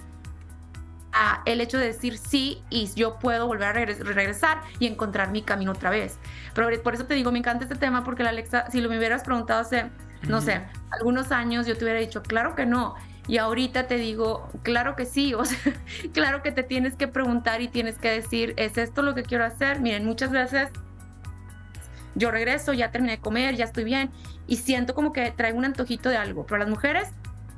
[1.44, 5.70] el hecho de decir sí y yo puedo volver a regresar y encontrar mi camino
[5.70, 6.18] otra vez.
[6.54, 8.98] Pero por eso te digo, me encanta este tema porque la Alexa, si lo me
[8.98, 9.90] hubieras preguntado hace,
[10.26, 12.96] no sé, algunos años, yo te hubiera dicho, claro que no.
[13.28, 15.72] Y ahorita te digo, claro que sí, o sea,
[16.12, 19.44] claro que te tienes que preguntar y tienes que decir, ¿es esto lo que quiero
[19.44, 19.80] hacer?
[19.80, 20.70] Miren, muchas veces
[22.14, 24.10] yo regreso, ya terminé de comer, ya estoy bien
[24.46, 26.46] y siento como que traigo un antojito de algo.
[26.46, 27.08] Pero las mujeres,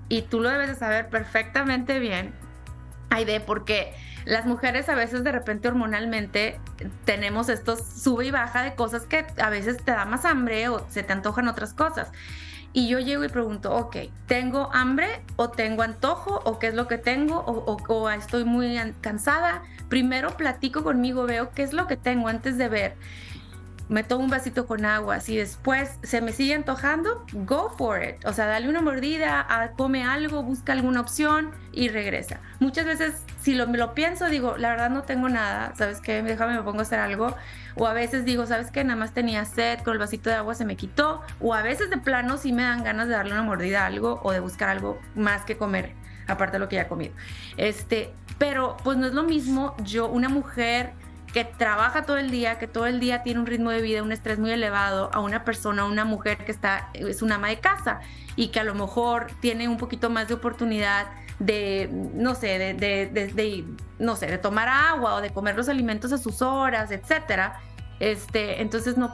[0.09, 2.33] y tú lo debes de saber perfectamente bien,
[3.11, 6.59] hay de porque las mujeres a veces de repente hormonalmente
[7.05, 10.85] tenemos estos sube y baja de cosas que a veces te da más hambre o
[10.91, 12.11] se te antojan otras cosas.
[12.73, 16.89] Y yo llego y pregunto, ok, ¿tengo hambre o tengo antojo o qué es lo
[16.89, 19.63] que tengo o, o estoy muy cansada?
[19.89, 22.97] Primero platico conmigo, veo qué es lo que tengo antes de ver
[23.89, 28.25] me tomo un vasito con agua, si después se me sigue antojando, go for it.
[28.25, 29.47] O sea, dale una mordida,
[29.77, 32.41] come algo, busca alguna opción y regresa.
[32.59, 36.23] Muchas veces, si lo, me lo pienso, digo, la verdad no tengo nada, ¿sabes qué?
[36.23, 37.35] Déjame, me pongo a hacer algo.
[37.77, 38.83] O a veces digo, ¿sabes qué?
[38.83, 41.23] Nada más tenía sed, con el vasito de agua se me quitó.
[41.41, 44.21] O a veces de plano sí me dan ganas de darle una mordida a algo
[44.23, 45.93] o de buscar algo más que comer,
[46.27, 47.13] aparte de lo que ya he comido.
[47.57, 50.93] Este, pero pues no es lo mismo yo, una mujer
[51.33, 54.13] que trabaja todo el día, que todo el día tiene un ritmo de vida, un
[54.13, 58.01] estrés muy elevado, a una persona, una mujer que está, es una ama de casa
[58.37, 61.07] y que a lo mejor tiene un poquito más de oportunidad
[61.39, 63.65] de, no sé, de, de, de,
[63.99, 67.61] no sé, de tomar agua o de comer los alimentos a sus horas, etcétera.
[68.01, 69.13] Este, entonces no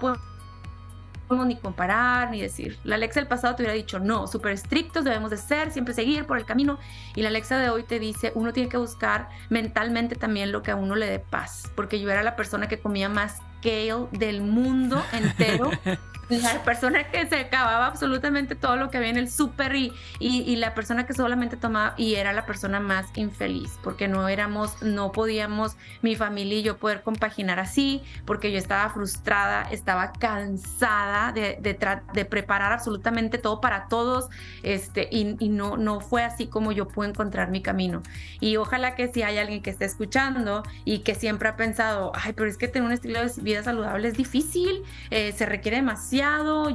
[1.44, 2.78] ni comparar, ni decir.
[2.84, 6.26] La Alexa del pasado te hubiera dicho, no, súper estrictos debemos de ser, siempre seguir
[6.26, 6.78] por el camino.
[7.14, 10.70] Y la Alexa de hoy te dice, uno tiene que buscar mentalmente también lo que
[10.70, 11.70] a uno le dé paz.
[11.74, 15.70] Porque yo era la persona que comía más kale del mundo entero.
[16.40, 20.56] la persona que se acababa absolutamente todo lo que había en el súper y, y,
[20.56, 25.12] la persona que solamente tomaba y era la persona más infeliz porque no éramos, no
[25.12, 31.58] podíamos mi familia y yo poder compaginar así porque yo estaba frustrada, estaba cansada de,
[31.60, 34.28] de, preparar absolutamente todo para todos
[34.62, 38.02] este, y, y, no, no fue así como yo pude encontrar mi camino.
[38.40, 42.32] Y ojalá que si hay alguien que esté escuchando y que siempre ha pensado, ay,
[42.32, 46.21] pero es que tener un estilo de vida saludable es difícil, eh, se requiere demasiado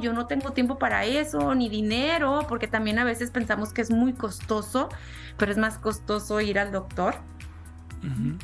[0.00, 3.90] yo no tengo tiempo para eso, ni dinero, porque también a veces pensamos que es
[3.90, 4.88] muy costoso,
[5.36, 7.16] pero es más costoso ir al doctor.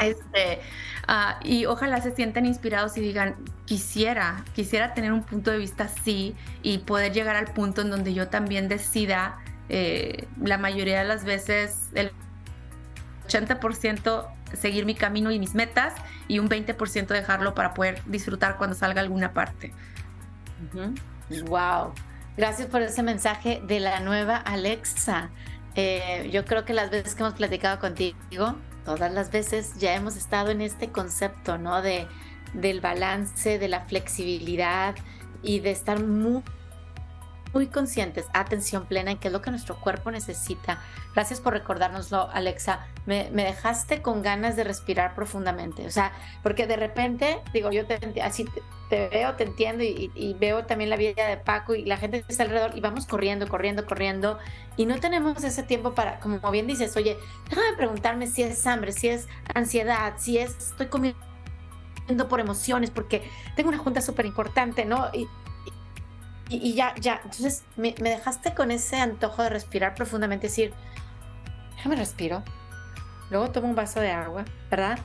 [0.00, 0.60] Este,
[1.06, 3.36] ah, y ojalá se sientan inspirados y digan,
[3.66, 8.14] quisiera, quisiera tener un punto de vista así y poder llegar al punto en donde
[8.14, 9.38] yo también decida,
[9.68, 12.10] eh, la mayoría de las veces, el
[13.28, 15.94] 80% seguir mi camino y mis metas
[16.28, 19.72] y un 20% dejarlo para poder disfrutar cuando salga alguna parte.
[21.48, 21.92] Wow.
[22.36, 25.30] Gracias por ese mensaje de la nueva Alexa.
[25.76, 30.16] Eh, yo creo que las veces que hemos platicado contigo, todas las veces ya hemos
[30.16, 31.82] estado en este concepto, ¿no?
[31.82, 32.06] De,
[32.52, 34.94] del balance, de la flexibilidad
[35.42, 36.42] y de estar muy,
[37.54, 40.82] muy conscientes, atención plena en qué es lo que nuestro cuerpo necesita.
[41.14, 42.86] Gracias por recordárnoslo, Alexa.
[43.06, 45.86] Me, dejaste con ganas de respirar profundamente.
[45.86, 46.12] O sea,
[46.42, 48.46] porque de repente, digo, yo te, así
[48.90, 52.32] te, veo, te entiendo y, veo también la vida de Paco y la gente que
[52.32, 54.38] está alrededor y vamos corriendo, corriendo, corriendo
[54.76, 57.16] y no tenemos ese tiempo para, como bien dices, oye,
[57.48, 61.18] déjame preguntarme si es hambre, si es ansiedad, si es, estoy comiendo
[62.28, 65.08] por emociones, porque tengo una junta súper importante, ¿no?
[65.12, 65.28] Y,
[66.48, 70.72] y, ya, ya, entonces me, dejaste con ese antojo de respirar profundamente, decir,
[71.76, 72.42] déjame respiro,
[73.30, 74.98] luego tomo un vaso de agua, ¿verdad?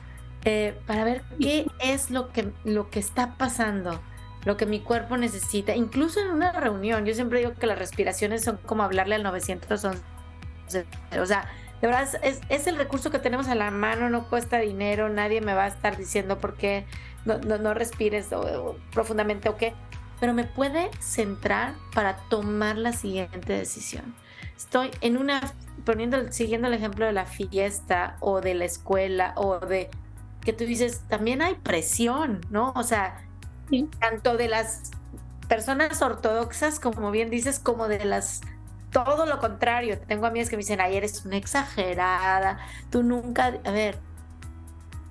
[0.44, 4.00] Eh, para ver qué es lo que, lo que está pasando,
[4.44, 7.04] lo que mi cuerpo necesita, incluso en una reunión.
[7.04, 10.02] Yo siempre digo que las respiraciones son como hablarle al 911.
[11.20, 11.46] O sea,
[11.80, 15.40] de verdad es, es, el recurso que tenemos a la mano, no cuesta dinero, nadie
[15.40, 16.86] me va a estar diciendo por qué
[17.24, 18.28] no, no, respires
[18.92, 19.74] profundamente o qué
[20.20, 24.14] pero me puede centrar para tomar la siguiente decisión.
[24.56, 25.40] Estoy en una,
[25.84, 29.90] poniendo, siguiendo el ejemplo de la fiesta o de la escuela o de
[30.42, 32.72] que tú dices, también hay presión, ¿no?
[32.76, 33.24] O sea,
[33.98, 34.90] tanto de las
[35.48, 38.40] personas ortodoxas, como bien dices, como de las
[38.92, 39.98] todo lo contrario.
[39.98, 42.58] Tengo amigas que me dicen, ay, eres una exagerada,
[42.90, 43.98] tú nunca, a ver,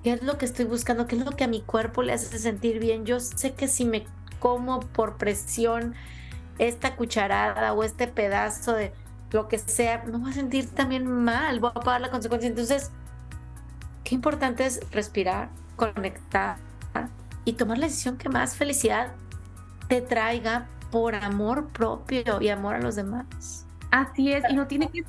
[0.03, 1.07] ¿qué es lo que estoy buscando?
[1.07, 3.05] ¿Qué es lo que a mi cuerpo le hace sentir bien?
[3.05, 4.05] Yo sé que si me
[4.39, 5.95] como por presión
[6.57, 8.93] esta cucharada o este pedazo de
[9.31, 12.49] lo que sea, me voy a sentir también mal, voy a pagar la consecuencia.
[12.49, 12.91] Entonces,
[14.03, 16.57] qué importante es respirar, conectar
[17.45, 19.11] y tomar la decisión que más felicidad
[19.87, 23.65] te traiga por amor propio y amor a los demás.
[23.91, 25.03] Así es, y no tiene que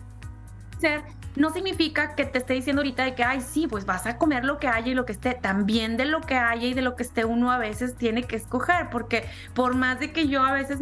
[0.78, 1.02] ser
[1.36, 4.44] no significa que te esté diciendo ahorita de que, ay, sí, pues vas a comer
[4.44, 5.34] lo que haya y lo que esté.
[5.34, 8.36] También de lo que haya y de lo que esté uno a veces tiene que
[8.36, 10.80] escoger, porque por más de que yo a veces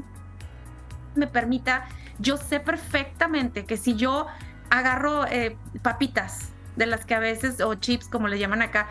[1.14, 1.86] me permita,
[2.18, 4.26] yo sé perfectamente que si yo
[4.70, 8.88] agarro eh, papitas, de las que a veces, o chips como le llaman acá,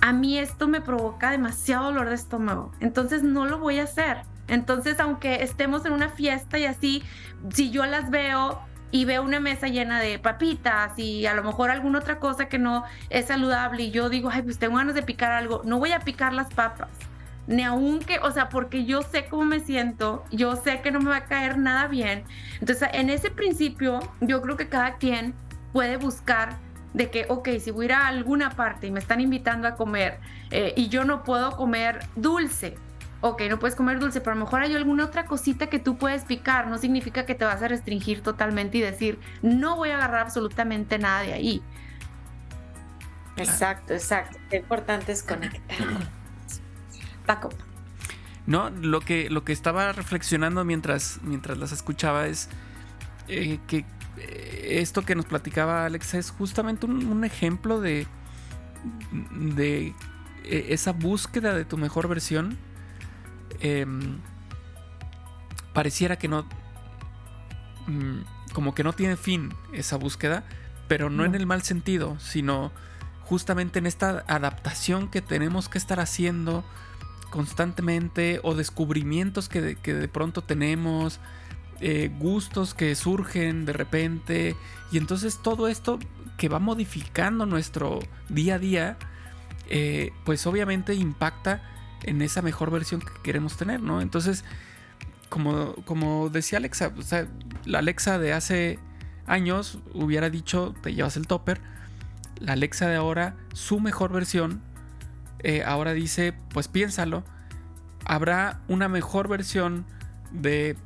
[0.00, 2.72] a mí esto me provoca demasiado dolor de estómago.
[2.80, 4.22] Entonces no lo voy a hacer.
[4.48, 7.02] Entonces, aunque estemos en una fiesta y así,
[7.50, 11.70] si yo las veo y veo una mesa llena de papitas y a lo mejor
[11.70, 15.02] alguna otra cosa que no es saludable y yo digo, ay, pues tengo ganas de
[15.02, 16.88] picar algo, no voy a picar las papas.
[17.46, 21.10] Ni aunque, o sea, porque yo sé cómo me siento, yo sé que no me
[21.10, 22.24] va a caer nada bien.
[22.60, 25.32] Entonces, en ese principio, yo creo que cada quien
[25.72, 26.56] puede buscar
[26.92, 29.76] de que, ok, si voy a ir a alguna parte y me están invitando a
[29.76, 30.18] comer
[30.50, 32.76] eh, y yo no puedo comer dulce,
[33.20, 35.96] ok, no puedes comer dulce, pero a lo mejor hay alguna otra cosita que tú
[35.96, 36.68] puedes picar.
[36.68, 40.98] No significa que te vas a restringir totalmente y decir, no voy a agarrar absolutamente
[40.98, 41.62] nada de ahí.
[43.36, 44.38] Exacto, exacto.
[44.50, 45.76] Qué importante es conectar.
[47.26, 47.50] Paco.
[48.46, 52.48] No, lo que, lo que estaba reflexionando mientras, mientras las escuchaba es
[53.28, 53.84] eh, que
[54.18, 58.06] eh, esto que nos platicaba Alex es justamente un, ejemplo de,
[59.32, 59.88] de
[60.44, 62.56] eh, esa búsqueda de tu mejor versión.
[63.60, 64.18] Em,
[65.72, 66.46] pareciera que no.
[67.86, 68.20] Mm,
[68.52, 70.44] como que no tiene fin esa búsqueda,
[70.88, 72.72] pero no, en el mal sentido, sino
[73.22, 76.64] justamente en esta adaptación que tenemos que estar haciendo
[77.30, 81.20] constantemente o descubrimientos que de, pronto tenemos,
[81.80, 84.56] eh, gustos que surgen de repente
[84.90, 85.98] y entonces todo esto
[86.38, 88.96] que va modificando nuestro día a día,
[89.68, 91.62] eh, pues obviamente impacta
[92.02, 94.00] en esa mejor versión que queremos tener, ¿no?
[94.00, 94.44] Entonces,
[95.28, 96.92] como, como decía Alexa,
[97.64, 98.78] la Alexa de hace
[99.26, 101.60] años hubiera dicho, te llevas el topper,
[102.38, 104.62] la Alexa de ahora, su mejor versión,
[105.40, 107.24] eh, ahora dice, pues piénsalo,
[108.04, 109.84] habrá una mejor versión
[110.30, 110.76] de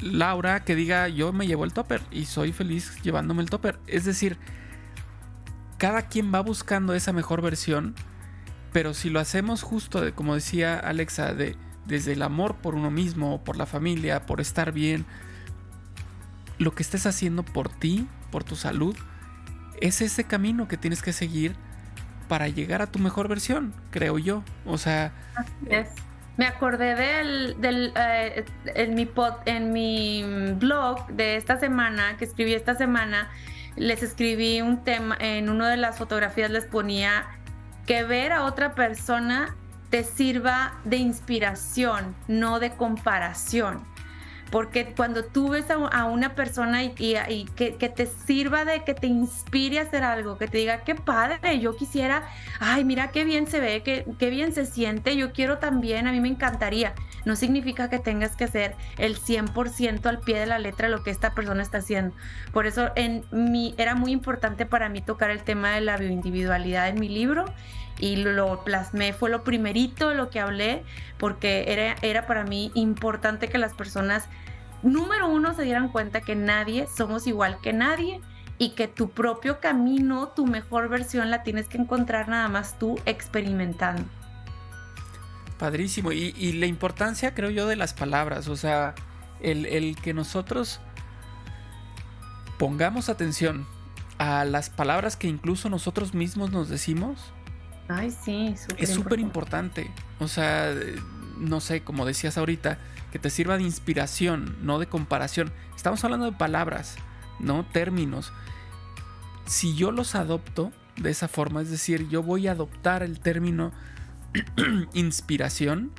[0.00, 3.78] Laura que diga, yo me llevo el topper y soy feliz llevándome el topper.
[3.86, 4.36] Es decir,
[5.78, 7.94] cada quien va buscando esa mejor versión,
[8.72, 11.56] pero si lo hacemos justo de, como decía Alexa, de,
[11.86, 15.04] desde el amor por uno mismo, por la familia, por estar bien,
[16.58, 18.96] lo que estés haciendo por ti, por tu salud,
[19.80, 21.54] es ese camino que tienes que seguir
[22.28, 24.42] para llegar a tu mejor versión, creo yo.
[24.64, 25.12] O sea...
[26.38, 32.24] Me acordé del, del eh, en, mi pod, en mi blog de esta semana, que
[32.24, 33.30] escribí esta semana,
[33.76, 37.26] les escribí un tema, en una de las fotografías les ponía
[37.86, 39.54] que ver a otra persona
[39.90, 43.84] te sirva de inspiración, no de comparación
[44.52, 46.92] porque cuando tú ves a, una persona y,
[47.56, 51.58] que, te sirva de que te inspire a hacer algo, que te diga, qué padre,
[51.58, 52.28] yo quisiera,
[52.60, 56.12] ay, mira qué bien se ve, qué, qué bien se siente, yo quiero también, a
[56.12, 56.92] mí me encantaría.
[57.24, 61.10] No significa que tengas que hacer el 100% al pie de la letra lo que
[61.10, 62.14] esta persona está haciendo.
[62.52, 66.88] Por eso en mi, era muy importante para mí tocar el tema de la bioindividualidad
[66.88, 67.44] en mi libro
[67.98, 70.82] y lo plasmé, fue lo primerito lo que hablé,
[71.18, 74.24] porque era, era para mí importante que las personas,
[74.82, 78.20] número uno, se dieran cuenta que nadie somos igual que nadie
[78.58, 82.98] y que tu propio camino, tu mejor versión la tienes que encontrar nada más tú
[83.06, 84.04] experimentando.
[85.62, 86.10] Padrísimo.
[86.10, 88.48] Y, la importancia, creo yo, de las palabras.
[88.48, 88.96] O sea,
[89.40, 90.80] el, el que nosotros
[92.58, 93.64] pongamos atención
[94.18, 97.32] a las palabras que incluso nosotros mismos nos decimos
[97.88, 99.88] Ay, sí, es súper importante.
[100.18, 100.74] O sea,
[101.38, 102.78] no sé, como decías ahorita,
[103.10, 105.52] que te sirva de inspiración, no de comparación.
[105.76, 106.96] Estamos hablando de palabras,
[107.38, 107.64] ¿no?
[107.66, 108.32] Términos.
[109.46, 113.72] Si yo los adopto de esa forma, es decir, yo voy a adoptar el término
[114.94, 115.92] inspiración,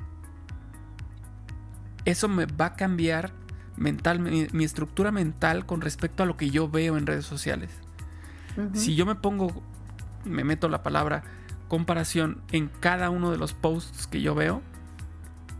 [2.04, 3.32] eso me va a cambiar
[3.76, 7.70] mental, mi, estructura mental con respecto a lo que yo veo en redes sociales.
[8.72, 9.62] Si yo me pongo,
[10.24, 11.24] me meto la palabra
[11.66, 14.62] comparación en cada uno de los posts que yo veo,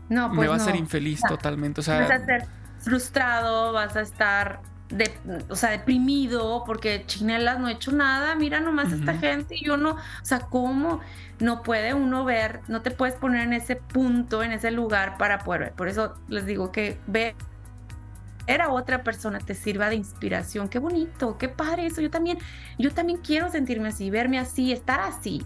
[0.07, 1.81] no, me pues va a ser infeliz totalmente.
[1.81, 2.47] O sea, vas a ser
[2.79, 5.11] frustrado, vas a estar de,
[5.49, 9.77] o sea, deprimido porque chinelas no he hecho nada, mira nomás esta gente y yo
[9.77, 11.01] no, o sea, ¿cómo
[11.39, 15.39] no puede uno ver, no te puedes poner en ese punto, en ese lugar para
[15.39, 15.71] poder ver?
[15.73, 17.35] Por eso les digo que ve
[18.47, 22.37] a otra persona te sirva de inspiración, qué bonito, qué padre eso, yo también,
[22.77, 25.43] yo también quiero sentirme así, verme así, estar así.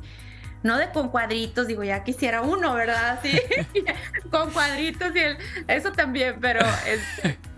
[0.62, 3.22] No de con cuadritos, digo, ya quisiera uno, ¿verdad?
[3.24, 3.40] Sí,
[4.30, 5.38] con cuadritos y el,
[5.70, 7.38] eso también, pero es,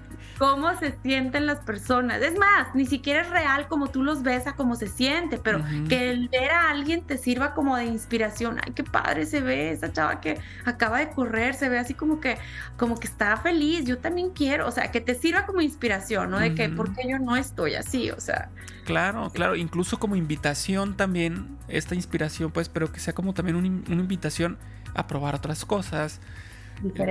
[0.41, 2.19] cómo se sienten las personas.
[2.23, 5.63] Es más, ni siquiera es real como tú los ves a cómo se siente, pero
[5.88, 8.58] que el ver a alguien te sirva como de inspiración.
[8.65, 12.19] Ay, qué padre se ve esa chava que acaba de correr, se ve así como
[12.19, 12.39] que,
[12.75, 13.86] como que está feliz.
[13.86, 16.39] Yo también quiero, o sea, que te sirva como inspiración, ¿no?
[16.39, 18.10] De que, ¿por qué yo no estoy así?
[18.10, 18.49] O sea.
[18.84, 24.01] Claro, claro, incluso como invitación también, esta inspiración, pues, pero que sea como también una
[24.01, 24.57] invitación
[24.95, 26.20] a probar otras cosas,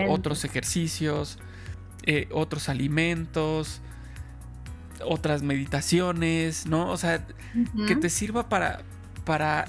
[0.09, 1.39] otros ejercicios
[2.05, 3.81] eh, otros alimentos,
[5.05, 6.91] otras meditaciones, ¿no?
[6.91, 7.27] O sea,
[7.87, 8.83] que te sirva para,
[9.25, 9.67] para,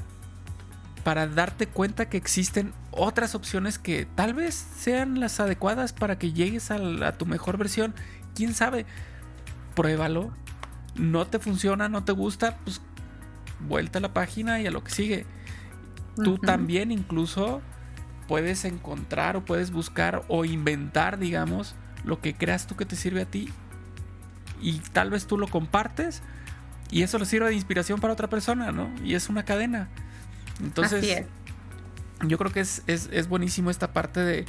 [1.04, 6.34] para darte cuenta que existen otras opciones que tal vez sean las adecuadas para que
[6.34, 7.94] llegues a, tu mejor versión.
[8.36, 8.86] ¿Quién sabe?
[9.76, 10.32] Pruébalo.
[10.96, 12.82] No te funciona, no te gusta, pues
[13.68, 15.26] vuelta a la página y a lo que sigue.
[16.24, 17.62] Tú también incluso
[18.28, 23.22] puedes encontrar o puedes buscar o inventar, digamos, lo que creas tú que te sirve
[23.22, 23.50] a ti.
[24.62, 26.22] Y tal vez tú lo compartes
[26.92, 28.92] y eso le sirve de inspiración para otra persona, ¿no?
[29.04, 29.90] Y es una cadena.
[30.62, 31.26] Entonces,
[32.28, 34.46] yo creo que es, es, buenísimo esta parte de,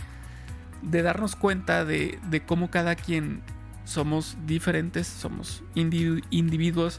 [0.83, 3.43] de darnos cuenta de, de, cómo cada quien
[3.85, 6.99] somos diferentes, somos individuos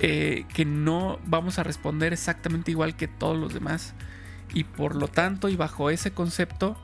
[0.00, 3.94] eh, que no vamos a responder exactamente igual que todos los demás.
[4.52, 6.76] Y por lo tanto, y bajo ese concepto,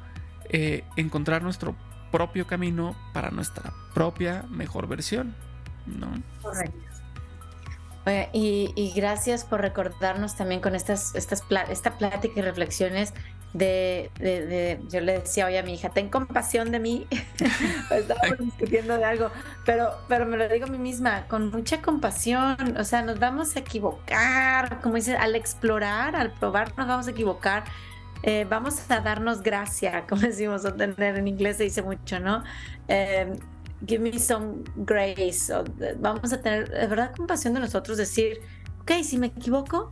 [0.48, 1.76] eh, encontrar nuestro
[2.10, 5.34] propio camino para nuestra propia mejor versión.
[5.86, 6.08] ¿no?
[6.42, 6.78] Correcto.
[8.32, 13.14] y, gracias por recordarnos también con estas, estas esta plática y reflexiones
[13.52, 17.06] de, yo le decía hoy a mi hija, ten compasión de mí,
[17.90, 19.30] estábamos discutiendo de algo,
[19.64, 23.56] pero, pero me lo digo a mí misma, con mucha compasión, o sea, nos vamos
[23.56, 27.64] a equivocar, como dice, al explorar, al probar, nos vamos a equivocar,
[28.22, 32.42] eh, vamos a darnos gracia, como decimos, tener en inglés se dice mucho, ¿no?
[32.88, 33.32] Eh,
[33.86, 35.52] give me some grace,
[35.98, 38.40] vamos a tener de verdad compasión de nosotros, decir,
[38.82, 39.90] ok, si me equivoco,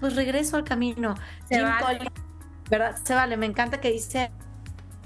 [0.00, 1.14] pues regreso al camino.
[1.48, 1.62] Se
[2.70, 2.96] ¿verdad?
[3.02, 4.30] Se vale, me encanta que dice,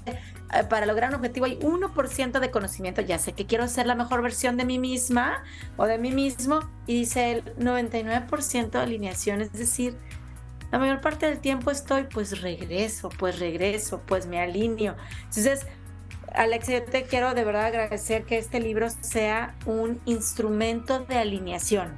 [0.05, 3.95] eh, para lograr un objetivo hay 1% de conocimiento, ya sé que quiero ser la
[3.95, 5.43] mejor versión de mí misma
[5.75, 9.97] o de mí mismo, y dice el 99% de alineación, es decir,
[10.75, 14.97] la mayor parte del tiempo estoy, pues regreso, pues regreso, pues me alineo.
[15.19, 15.65] Entonces,
[16.33, 21.97] Alexia, yo te quiero de verdad agradecer que este libro sea un instrumento de alineación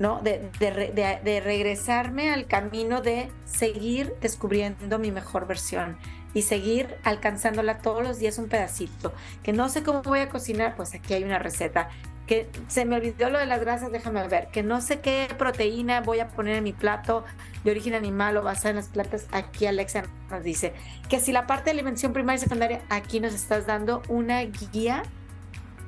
[0.00, 0.20] ¿no?
[0.20, 5.96] De, de, regresarme al camino de seguir descubriendo mi mejor versión
[6.34, 9.12] y seguir alcanzándola todos los días un pedacito.
[9.42, 11.88] Que no sé cómo voy a cocinar, pues aquí hay una receta.
[12.28, 14.48] Que se me olvidó lo de las grasas, déjame ver.
[14.48, 17.24] Que no sé qué proteína voy a poner en mi plato
[17.64, 20.74] de origen animal o basada en las plantas, aquí Alexa nos dice.
[21.08, 25.02] Que si la parte de alimentación primaria y secundaria, aquí nos estás dando una guía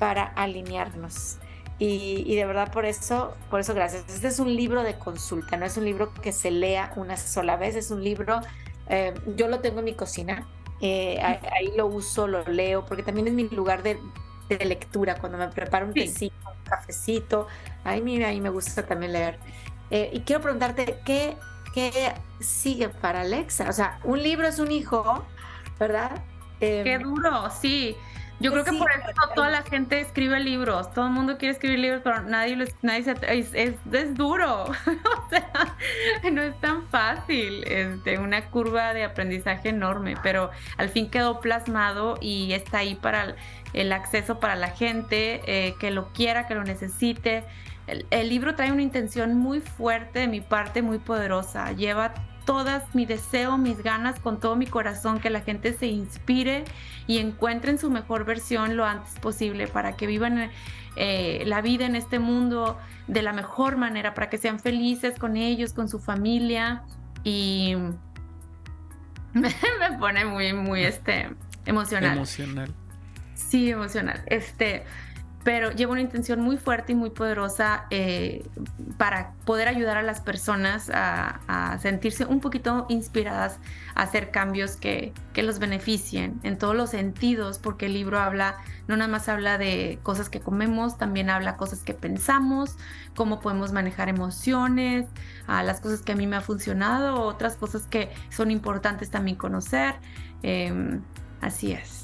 [0.00, 1.38] para alinearnos.
[1.78, 4.04] Y, de verdad por eso, por eso gracias.
[4.08, 7.56] Este es un libro de consulta, no es un libro que se lea una sola
[7.56, 8.40] vez, es un libro,
[8.88, 10.46] eh, yo lo tengo en mi cocina,
[10.82, 13.98] eh, ahí, lo uso, lo leo, porque también es mi lugar de,
[14.58, 17.46] lectura, cuando me preparo un tecito, un cafecito,
[17.84, 19.38] ahí, mira, ahí me gusta también leer.
[19.90, 21.36] Eh, y quiero preguntarte, ¿qué,
[21.74, 23.68] ¿qué sigue para Alexa?
[23.68, 25.24] O sea, un libro es un hijo,
[25.78, 26.22] ¿verdad?
[26.60, 27.96] Qué duro, sí.
[28.40, 31.78] Yo creo que por eso toda la gente escribe libros, todo el mundo quiere escribir
[31.78, 35.76] libros, pero nadie, lo, nadie se, es, es, es, duro, o sea,
[36.32, 41.40] no es tan fácil, es de una curva de aprendizaje enorme, pero al fin quedó
[41.40, 43.36] plasmado y está ahí para
[43.72, 47.44] el, acceso para la gente eh, que lo quiera, que lo necesite.
[47.86, 52.14] El, libro trae una intención muy fuerte de mi parte, muy poderosa, lleva
[52.44, 56.64] todas mi deseo, mis ganas, con todo mi corazón, que la gente se inspire
[57.06, 60.50] y encuentren su mejor versión lo antes posible para que vivan
[60.96, 65.36] eh, la vida en este mundo de la mejor manera, para que sean felices con
[65.36, 66.82] ellos, con su familia
[67.24, 67.74] y
[69.32, 69.52] me
[69.98, 71.30] pone muy, muy este,
[71.66, 72.16] emocional.
[72.16, 72.74] Emocional.
[73.48, 74.22] Sí, emocional.
[74.26, 74.84] Este,
[75.42, 78.46] pero lleva una intención muy fuerte y muy poderosa eh,
[78.98, 83.58] para poder ayudar a las personas a, sentirse un poquito inspiradas
[83.94, 88.56] a hacer cambios que, que, los beneficien en todos los sentidos, porque el libro habla,
[88.86, 92.76] no nada más habla de cosas que comemos, también habla cosas que pensamos,
[93.16, 95.06] cómo podemos manejar emociones,
[95.48, 99.94] las cosas que a mí me ha funcionado, otras cosas que son importantes también conocer.
[100.42, 101.00] Em,
[101.40, 101.99] así es.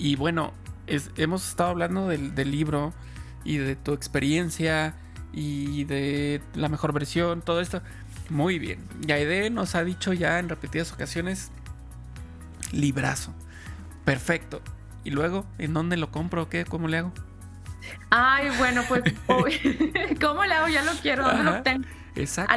[0.00, 0.54] Y bueno,
[0.86, 2.94] hemos estado hablando del, libro
[3.44, 4.94] y de tu experiencia
[5.30, 7.82] y de la mejor versión, todo esto.
[8.30, 8.82] Muy bien.
[9.02, 11.52] Yaide nos ha dicho ya en repetidas ocasiones,
[12.72, 13.34] librazo.
[14.06, 14.62] Perfecto.
[15.04, 16.64] Y luego, ¿en dónde lo compro o qué?
[16.64, 17.12] ¿Cómo le hago?
[18.08, 19.02] Ay, bueno, pues,
[20.20, 20.68] ¿cómo le hago?
[20.68, 21.30] Ya lo quiero.
[21.42, 21.84] lo tengo?
[22.16, 22.54] Exacto.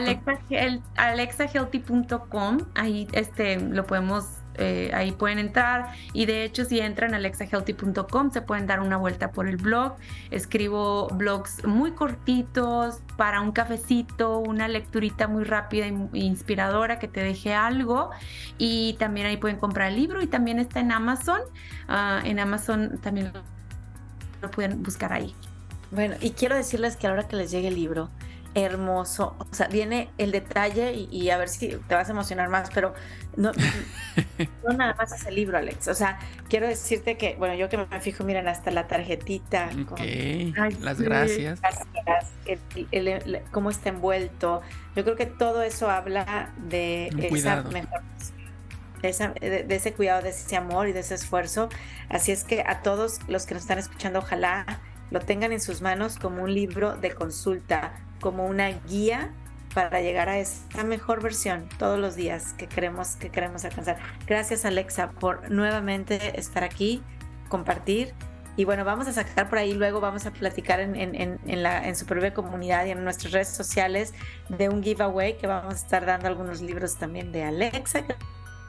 [0.95, 7.17] alexahealthy.com, ahí este, lo podemos eh, ahí pueden entrar y de hecho si entran a
[7.17, 9.95] alexahealthy.com se pueden dar una vuelta por el blog.
[10.31, 17.21] Escribo blogs muy cortitos para un cafecito, una lecturita muy rápida e inspiradora que te
[17.23, 18.09] deje algo
[18.57, 21.41] y también ahí pueden comprar el libro y también está en Amazon.
[21.87, 23.31] Ah, en Amazon también
[24.41, 25.33] lo pueden buscar ahí.
[25.91, 28.09] Bueno, y quiero decirles que a la hora que les llegue el libro,
[28.55, 29.35] hermoso.
[29.39, 32.93] O sea, viene el detalle y, a ver si te vas a emocionar más, pero
[33.35, 33.51] no,
[34.63, 35.87] no nada más es el libro, Alex.
[35.87, 39.69] O sea, quiero decirte que, bueno, yo que me fijo, miren, hasta la tarjetita.
[39.89, 40.01] Ok,
[40.79, 41.59] las gracias.
[43.51, 44.61] cómo está envuelto.
[44.95, 48.01] Yo creo que todo eso habla de esa mejor.
[49.01, 51.69] de, de, ese cuidado, de ese amor y de ese esfuerzo.
[52.09, 54.65] Así es que a todos los que nos están escuchando, ojalá
[55.13, 57.93] lo tengan en sus manos como un libro de consulta,
[58.23, 59.33] como una guía
[59.73, 63.97] para llegar a esa mejor versión todos los días que queremos, que queremos alcanzar.
[64.25, 67.03] Gracias Alexa por nuevamente estar aquí,
[67.49, 68.13] compartir.
[68.55, 71.85] Y bueno, vamos a sacar por ahí, luego vamos a platicar en, en, en, la,
[71.85, 74.13] en su propia comunidad y en nuestras redes sociales
[74.47, 78.03] de un giveaway que vamos a estar dando algunos libros también de Alexa.
[78.05, 78.15] Que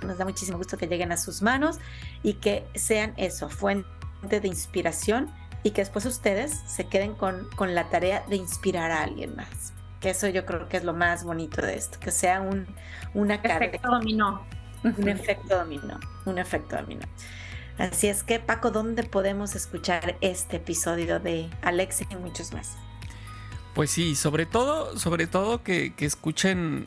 [0.04, 1.78] nos da muchísimo gusto que lleguen a sus manos
[2.24, 5.30] y que sean eso, fuente de inspiración
[5.64, 9.74] y que después ustedes se queden con, con la tarea de inspirar a alguien más
[10.04, 12.66] que eso yo creo que es lo más bonito de esto, que sea un,
[13.14, 13.64] una carga.
[13.64, 14.46] Efecto dominó.
[14.84, 17.06] Un efecto dominó, un efecto dominó.
[17.78, 22.76] Así es que, Paco, ¿dónde podemos escuchar este episodio de Alexa y muchos más?
[23.74, 26.86] Pues sí, sobre todo, sobre todo que, que escuchen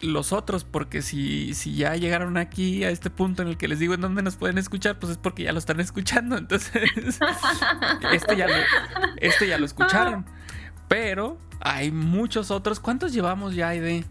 [0.00, 3.78] los otros, porque si, si ya llegaron aquí a este punto en el que les
[3.78, 6.36] digo en dónde nos pueden escuchar, pues es porque ya lo están escuchando.
[6.38, 6.82] Entonces,
[8.12, 8.54] este, ya lo,
[9.16, 10.24] este ya lo escucharon.
[10.88, 12.80] Pero hay muchos otros.
[12.80, 14.04] ¿Cuántos llevamos ya, Aide?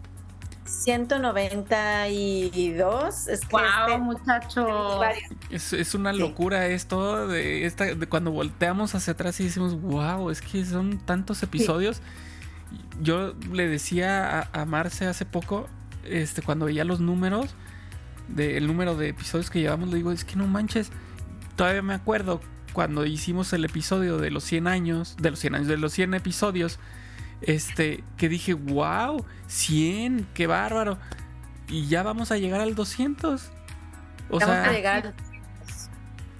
[0.64, 3.28] 192.
[3.28, 5.00] Es que wow, este, muchacho.
[5.50, 10.40] Es, una locura esto de esta de cuando volteamos hacia atrás y decimos, wow, es
[10.40, 12.00] que son tantos episodios.
[13.00, 15.68] Yo le decía a, a, Marce hace poco,
[16.04, 17.54] este, cuando veía los números,
[18.28, 20.90] del número de episodios que llevamos, le digo, es que no manches.
[21.56, 22.40] Todavía me acuerdo
[22.72, 26.14] cuando hicimos el episodio de los 100 años, de los 100 años, de los 100
[26.14, 26.78] episodios,
[27.42, 30.98] este, que dije, wow, 100, qué bárbaro.
[31.68, 33.50] Y ya vamos a llegar al 200.
[34.30, 35.14] O vamos a llegar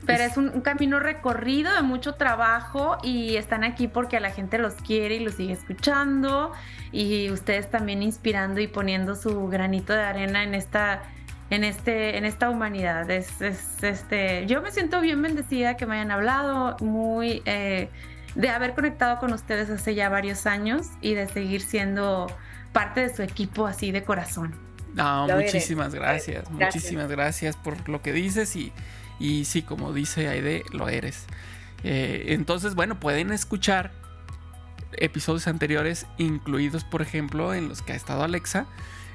[0.07, 4.75] pero es un, camino recorrido de mucho trabajo y están aquí porque la gente los
[4.75, 6.53] quiere y los sigue escuchando
[6.93, 11.03] y ustedes también inspirando y poniendo su granito de arena en esta
[11.51, 13.09] en, este, en esta humanidad.
[13.11, 17.91] Es, este, yo me siento bien bendecida que me hayan hablado, muy eh,
[18.35, 22.27] de haber conectado con ustedes hace ya varios años y de seguir siendo
[22.73, 24.55] parte de su equipo así de corazón.
[24.95, 28.73] No, muchísimas gracias, muchísimas gracias por lo que dices y,
[29.19, 31.27] y sí, como dice Aide, lo eres.
[31.83, 33.93] Eh, entonces, bueno, pueden escuchar
[34.97, 38.67] episodios anteriores, incluidos, por ejemplo, en los que ha estado Alexa,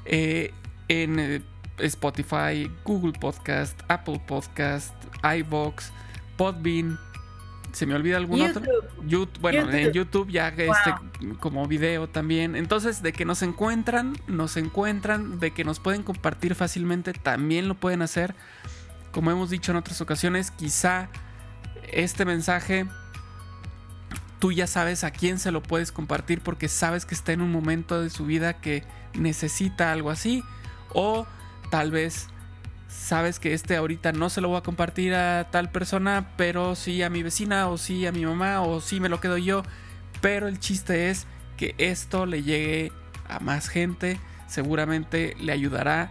[0.04, 0.52] eh,
[0.88, 1.44] en
[1.78, 5.90] Spotify, Google Podcast, Apple Podcast, iVoox,
[6.36, 6.98] Podbean.
[7.72, 8.62] ¿Se me olvida algún otro?
[9.06, 10.92] YouTube, bueno, en YouTube ya este,
[11.38, 12.56] como video también.
[12.56, 17.74] Entonces, de que nos encuentran, nos encuentran, de que nos pueden compartir fácilmente, también lo
[17.74, 18.34] pueden hacer.
[19.12, 21.08] Como hemos dicho en otras ocasiones, quizá
[21.92, 22.86] este mensaje
[24.38, 27.52] tú ya sabes a quién se lo puedes compartir porque sabes que está en un
[27.52, 28.84] momento de su vida que
[29.14, 30.42] necesita algo así.
[30.92, 31.26] O
[31.70, 32.28] tal vez
[32.88, 37.02] sabes que este ahorita no se lo voy a compartir a tal persona, pero sí
[37.02, 39.62] a mi vecina o sí a mi mamá o sí me lo quedo yo.
[40.20, 42.92] Pero el chiste es que esto le llegue
[43.28, 46.10] a más gente, seguramente le ayudará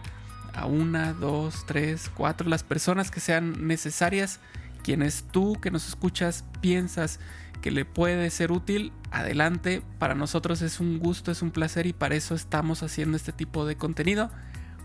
[0.54, 4.40] a una, dos, tres, cuatro, las personas que sean necesarias,
[4.82, 7.20] quienes tú que nos escuchas piensas
[7.60, 11.92] que le puede ser útil, adelante, para nosotros es un gusto, es un placer y
[11.92, 14.30] para eso estamos haciendo este tipo de contenido,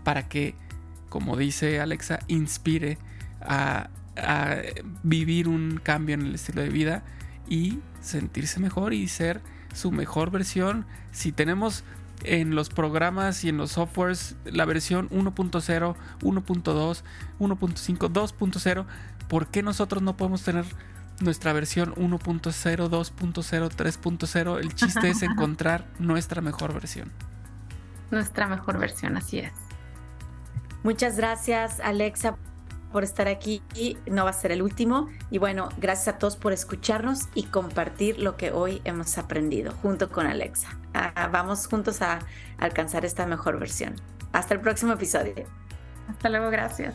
[0.04, 0.54] para que
[1.08, 2.98] como dice Alexa, inspire
[3.40, 3.88] a,
[5.02, 7.02] vivir un cambio en el estilo de vida
[7.48, 9.42] y sentirse mejor y ser
[9.74, 10.86] su mejor versión.
[11.12, 11.84] Si tenemos
[12.24, 17.02] en los programas y en los softwares la versión 1.0, 1.2,
[17.38, 18.86] 1.5, 2.0,
[19.28, 20.64] ¿por qué nosotros no podemos tener
[21.20, 24.58] nuestra versión 1.0, 2.0, 3.0?
[24.58, 27.12] El chiste es encontrar nuestra mejor versión.
[28.10, 29.52] Nuestra mejor versión, así es.
[30.82, 32.36] Muchas gracias, Alexa,
[32.96, 33.60] por estar aquí.
[33.74, 35.10] Y no va a ser el último.
[35.30, 40.08] Y bueno, gracias a todos por escucharnos y compartir lo que hoy hemos aprendido junto
[40.08, 40.78] con Alexa.
[40.94, 42.20] Ah, vamos juntos a
[42.56, 43.96] alcanzar esta mejor versión.
[44.32, 45.34] Hasta el próximo episodio.
[46.08, 46.94] Hasta luego, gracias.